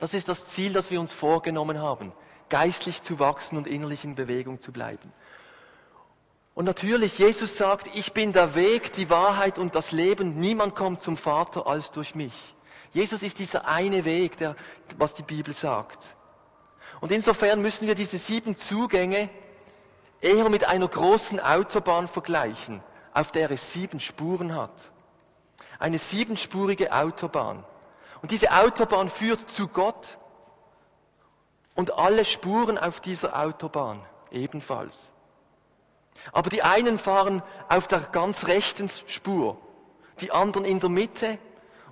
Das 0.00 0.12
ist 0.12 0.28
das 0.28 0.48
Ziel, 0.48 0.72
das 0.72 0.90
wir 0.90 1.00
uns 1.00 1.12
vorgenommen 1.12 1.78
haben, 1.78 2.10
geistlich 2.48 3.04
zu 3.04 3.20
wachsen 3.20 3.56
und 3.56 3.68
innerlich 3.68 4.02
in 4.02 4.16
Bewegung 4.16 4.60
zu 4.60 4.72
bleiben. 4.72 5.12
Und 6.56 6.64
natürlich, 6.64 7.16
Jesus 7.16 7.56
sagt, 7.56 7.88
ich 7.94 8.12
bin 8.12 8.32
der 8.32 8.56
Weg, 8.56 8.92
die 8.94 9.08
Wahrheit 9.08 9.60
und 9.60 9.76
das 9.76 9.92
Leben. 9.92 10.40
Niemand 10.40 10.74
kommt 10.74 11.00
zum 11.00 11.16
Vater 11.16 11.68
als 11.68 11.92
durch 11.92 12.16
mich. 12.16 12.56
Jesus 12.92 13.22
ist 13.22 13.38
dieser 13.38 13.68
eine 13.68 14.04
Weg, 14.04 14.36
der, 14.38 14.56
was 14.98 15.14
die 15.14 15.22
Bibel 15.22 15.54
sagt. 15.54 16.16
Und 17.00 17.12
insofern 17.12 17.62
müssen 17.62 17.86
wir 17.86 17.94
diese 17.94 18.18
sieben 18.18 18.56
Zugänge 18.56 19.30
eher 20.20 20.48
mit 20.48 20.66
einer 20.66 20.88
großen 20.88 21.40
Autobahn 21.40 22.08
vergleichen, 22.08 22.82
auf 23.14 23.32
der 23.32 23.50
es 23.50 23.72
sieben 23.72 24.00
Spuren 24.00 24.54
hat. 24.54 24.90
Eine 25.78 25.98
siebenspurige 25.98 26.92
Autobahn. 26.92 27.64
Und 28.20 28.30
diese 28.30 28.52
Autobahn 28.52 29.08
führt 29.08 29.50
zu 29.50 29.68
Gott 29.68 30.18
und 31.74 31.96
alle 31.96 32.24
Spuren 32.24 32.76
auf 32.76 33.00
dieser 33.00 33.38
Autobahn 33.38 34.02
ebenfalls. 34.30 35.12
Aber 36.32 36.50
die 36.50 36.62
einen 36.62 36.98
fahren 36.98 37.42
auf 37.68 37.88
der 37.88 38.00
ganz 38.00 38.46
rechten 38.46 38.90
Spur, 39.06 39.56
die 40.20 40.32
anderen 40.32 40.66
in 40.66 40.80
der 40.80 40.90
Mitte 40.90 41.38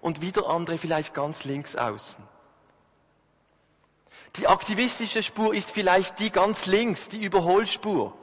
und 0.03 0.21
wieder 0.21 0.49
andere 0.49 0.77
vielleicht 0.77 1.15
ganz 1.15 1.45
links 1.45 1.77
außen. 1.77 2.23
Die 4.37 4.47
aktivistische 4.47 5.23
Spur 5.23 5.55
ist 5.55 5.71
vielleicht 5.71 6.21
die 6.21 6.31
ganz 6.31 6.67
links, 6.67 7.09
die 7.09 7.23
Überholspur. 7.23 8.15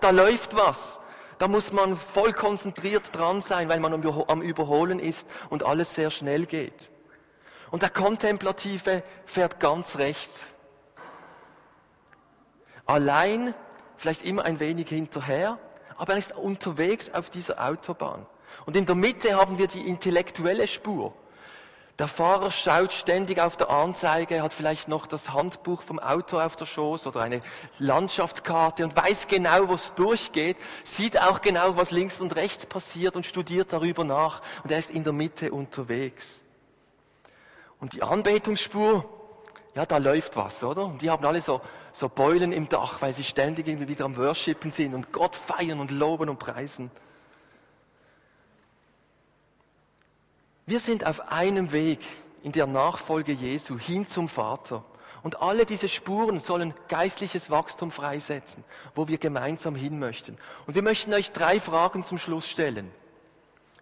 Da 0.00 0.10
läuft 0.10 0.56
was. 0.56 0.98
Da 1.38 1.48
muss 1.48 1.72
man 1.72 1.96
voll 1.96 2.32
konzentriert 2.32 3.16
dran 3.16 3.40
sein, 3.40 3.68
weil 3.68 3.80
man 3.80 3.92
am 3.92 4.42
Überholen 4.42 4.98
ist 4.98 5.28
und 5.50 5.64
alles 5.64 5.94
sehr 5.94 6.10
schnell 6.10 6.46
geht. 6.46 6.90
Und 7.70 7.82
der 7.82 7.90
Kontemplative 7.90 9.02
fährt 9.24 9.58
ganz 9.58 9.98
rechts. 9.98 10.46
Allein, 12.86 13.54
vielleicht 13.96 14.22
immer 14.22 14.44
ein 14.44 14.60
wenig 14.60 14.88
hinterher, 14.88 15.58
aber 15.96 16.14
er 16.14 16.18
ist 16.18 16.36
unterwegs 16.36 17.10
auf 17.12 17.30
dieser 17.30 17.64
Autobahn. 17.64 18.26
Und 18.66 18.76
in 18.76 18.86
der 18.86 18.94
Mitte 18.94 19.34
haben 19.36 19.58
wir 19.58 19.66
die 19.66 19.86
intellektuelle 19.88 20.68
Spur. 20.68 21.14
Der 22.02 22.08
Fahrer 22.08 22.50
schaut 22.50 22.92
ständig 22.92 23.38
auf 23.38 23.56
der 23.56 23.70
Anzeige, 23.70 24.42
hat 24.42 24.52
vielleicht 24.52 24.88
noch 24.88 25.06
das 25.06 25.32
Handbuch 25.32 25.82
vom 25.82 26.00
Auto 26.00 26.40
auf 26.40 26.56
der 26.56 26.64
Schoß 26.64 27.06
oder 27.06 27.20
eine 27.20 27.42
Landschaftskarte 27.78 28.82
und 28.82 28.96
weiß 28.96 29.28
genau, 29.28 29.68
wo 29.68 29.74
es 29.74 29.94
durchgeht, 29.94 30.56
sieht 30.82 31.22
auch 31.22 31.42
genau, 31.42 31.76
was 31.76 31.92
links 31.92 32.20
und 32.20 32.34
rechts 32.34 32.66
passiert 32.66 33.14
und 33.14 33.24
studiert 33.24 33.72
darüber 33.72 34.02
nach 34.02 34.42
und 34.64 34.72
er 34.72 34.80
ist 34.80 34.90
in 34.90 35.04
der 35.04 35.12
Mitte 35.12 35.52
unterwegs. 35.52 36.40
Und 37.78 37.92
die 37.92 38.02
Anbetungsspur, 38.02 39.08
ja, 39.76 39.86
da 39.86 39.98
läuft 39.98 40.34
was, 40.34 40.64
oder? 40.64 40.86
Und 40.86 41.02
die 41.02 41.08
haben 41.08 41.24
alle 41.24 41.40
so, 41.40 41.60
so 41.92 42.08
Beulen 42.08 42.50
im 42.50 42.68
Dach, 42.68 43.00
weil 43.00 43.12
sie 43.12 43.22
ständig 43.22 43.68
irgendwie 43.68 43.86
wieder 43.86 44.06
am 44.06 44.16
Worshipen 44.16 44.72
sind 44.72 44.94
und 44.94 45.12
Gott 45.12 45.36
feiern 45.36 45.78
und 45.78 45.92
loben 45.92 46.28
und 46.30 46.40
preisen. 46.40 46.90
Wir 50.66 50.78
sind 50.78 51.04
auf 51.04 51.32
einem 51.32 51.72
Weg 51.72 52.00
in 52.42 52.52
der 52.52 52.66
Nachfolge 52.66 53.32
Jesu 53.32 53.78
hin 53.78 54.06
zum 54.06 54.28
Vater. 54.28 54.84
Und 55.22 55.40
alle 55.40 55.66
diese 55.66 55.88
Spuren 55.88 56.40
sollen 56.40 56.74
geistliches 56.88 57.48
Wachstum 57.50 57.90
freisetzen, 57.92 58.64
wo 58.94 59.06
wir 59.06 59.18
gemeinsam 59.18 59.76
hin 59.76 59.98
möchten. 59.98 60.36
Und 60.66 60.74
wir 60.74 60.82
möchten 60.82 61.14
euch 61.14 61.30
drei 61.32 61.60
Fragen 61.60 62.04
zum 62.04 62.18
Schluss 62.18 62.48
stellen. 62.48 62.90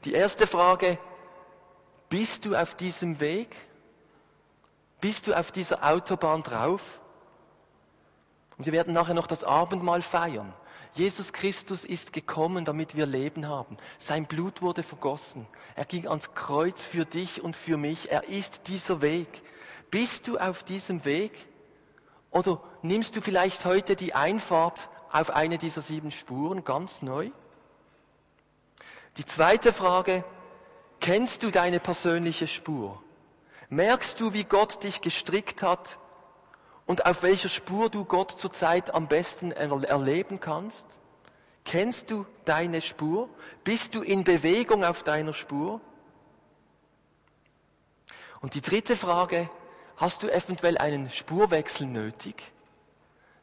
Die 0.04 0.12
erste 0.12 0.46
Frage, 0.46 0.98
bist 2.08 2.44
du 2.44 2.54
auf 2.54 2.74
diesem 2.74 3.20
Weg? 3.20 3.56
Bist 5.00 5.26
du 5.26 5.34
auf 5.34 5.50
dieser 5.52 5.82
Autobahn 5.82 6.42
drauf? 6.42 7.00
Und 8.58 8.66
wir 8.66 8.72
werden 8.74 8.92
nachher 8.92 9.14
noch 9.14 9.26
das 9.26 9.44
Abendmahl 9.44 10.02
feiern. 10.02 10.52
Jesus 10.94 11.32
Christus 11.32 11.84
ist 11.84 12.12
gekommen, 12.12 12.64
damit 12.64 12.96
wir 12.96 13.06
Leben 13.06 13.48
haben. 13.48 13.76
Sein 13.98 14.26
Blut 14.26 14.60
wurde 14.60 14.82
vergossen. 14.82 15.46
Er 15.76 15.84
ging 15.84 16.08
ans 16.08 16.34
Kreuz 16.34 16.82
für 16.82 17.04
dich 17.04 17.42
und 17.42 17.56
für 17.56 17.76
mich. 17.76 18.10
Er 18.10 18.24
ist 18.28 18.68
dieser 18.68 19.00
Weg. 19.00 19.42
Bist 19.90 20.26
du 20.26 20.38
auf 20.38 20.62
diesem 20.62 21.04
Weg? 21.04 21.46
Oder 22.30 22.60
nimmst 22.82 23.14
du 23.14 23.20
vielleicht 23.20 23.64
heute 23.64 23.94
die 23.94 24.14
Einfahrt 24.14 24.88
auf 25.12 25.30
eine 25.30 25.58
dieser 25.58 25.80
sieben 25.80 26.10
Spuren 26.10 26.64
ganz 26.64 27.02
neu? 27.02 27.30
Die 29.16 29.24
zweite 29.24 29.72
Frage, 29.72 30.24
kennst 30.98 31.42
du 31.42 31.50
deine 31.50 31.78
persönliche 31.78 32.48
Spur? 32.48 33.02
Merkst 33.68 34.20
du, 34.20 34.32
wie 34.32 34.44
Gott 34.44 34.82
dich 34.82 35.00
gestrickt 35.00 35.62
hat 35.62 35.99
und 36.86 37.06
auf 37.06 37.22
welcher 37.22 37.48
Spur 37.48 37.90
du 37.90 38.04
Gott 38.04 38.32
zurzeit 38.38 38.92
am 38.94 39.06
besten 39.06 39.52
erleben 39.52 40.40
kannst? 40.40 40.86
Kennst 41.64 42.10
du 42.10 42.26
deine 42.44 42.80
Spur? 42.80 43.28
Bist 43.64 43.94
du 43.94 44.02
in 44.02 44.24
Bewegung 44.24 44.84
auf 44.84 45.02
deiner 45.02 45.32
Spur? 45.32 45.80
Und 48.40 48.54
die 48.54 48.62
dritte 48.62 48.96
Frage, 48.96 49.48
hast 49.96 50.22
du 50.22 50.28
eventuell 50.28 50.78
einen 50.78 51.10
Spurwechsel 51.10 51.86
nötig? 51.86 52.52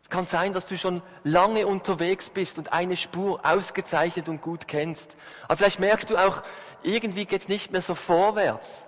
Es 0.04 0.10
kann 0.10 0.26
sein, 0.26 0.54
dass 0.54 0.66
du 0.66 0.78
schon 0.78 1.02
lange 1.24 1.68
unterwegs 1.68 2.30
bist 2.30 2.58
und 2.58 2.72
eine 2.72 2.96
Spur 2.98 3.42
ausgezeichnet 3.46 4.30
und 4.30 4.42
gut 4.42 4.68
kennst. 4.68 5.18
Aber 5.44 5.58
vielleicht 5.58 5.80
merkst 5.80 6.10
du 6.10 6.18
auch, 6.18 6.44
irgendwie 6.82 7.26
geht 7.26 7.42
es 7.42 7.48
nicht 7.50 7.72
mehr 7.72 7.82
so 7.82 7.94
vorwärts. 7.94 8.84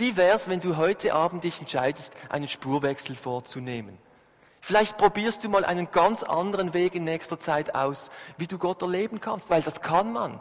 Wie 0.00 0.16
wär's, 0.16 0.48
wenn 0.48 0.60
du 0.60 0.78
heute 0.78 1.12
Abend 1.12 1.44
dich 1.44 1.60
entscheidest, 1.60 2.14
einen 2.30 2.48
Spurwechsel 2.48 3.14
vorzunehmen? 3.14 3.98
Vielleicht 4.62 4.96
probierst 4.96 5.44
du 5.44 5.50
mal 5.50 5.62
einen 5.62 5.90
ganz 5.90 6.22
anderen 6.22 6.72
Weg 6.72 6.94
in 6.94 7.04
nächster 7.04 7.38
Zeit 7.38 7.74
aus, 7.74 8.08
wie 8.38 8.46
du 8.46 8.56
Gott 8.56 8.80
erleben 8.80 9.20
kannst, 9.20 9.50
weil 9.50 9.60
das 9.60 9.82
kann 9.82 10.10
man. 10.14 10.40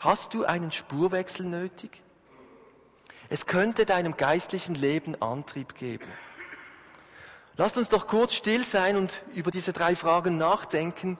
Hast 0.00 0.34
du 0.34 0.44
einen 0.44 0.70
Spurwechsel 0.70 1.46
nötig? 1.46 2.02
Es 3.30 3.46
könnte 3.46 3.86
deinem 3.86 4.18
geistlichen 4.18 4.74
Leben 4.74 5.20
Antrieb 5.22 5.74
geben. 5.74 6.08
Lasst 7.56 7.78
uns 7.78 7.88
doch 7.88 8.06
kurz 8.06 8.34
still 8.34 8.64
sein 8.64 8.96
und 8.96 9.22
über 9.34 9.50
diese 9.50 9.72
drei 9.72 9.96
Fragen 9.96 10.36
nachdenken, 10.36 11.16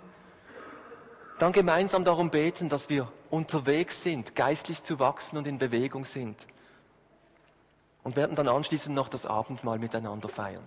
dann 1.39 1.53
gemeinsam 1.53 2.05
darum 2.05 2.29
beten, 2.29 2.69
dass 2.69 2.91
wir 2.91 3.11
unterwegs 3.31 4.03
sind, 4.03 4.37
geistlich 4.37 4.83
zu 4.83 4.99
wachsen 4.99 5.39
und 5.39 5.47
in 5.47 5.57
Bewegung 5.57 6.05
sind. 6.05 6.47
Und 8.05 8.17
werden 8.17 8.35
dann 8.35 8.49
anschließend 8.49 8.95
noch 8.97 9.09
das 9.09 9.27
Abendmahl 9.27 9.79
miteinander 9.79 10.29
feiern. 10.29 10.65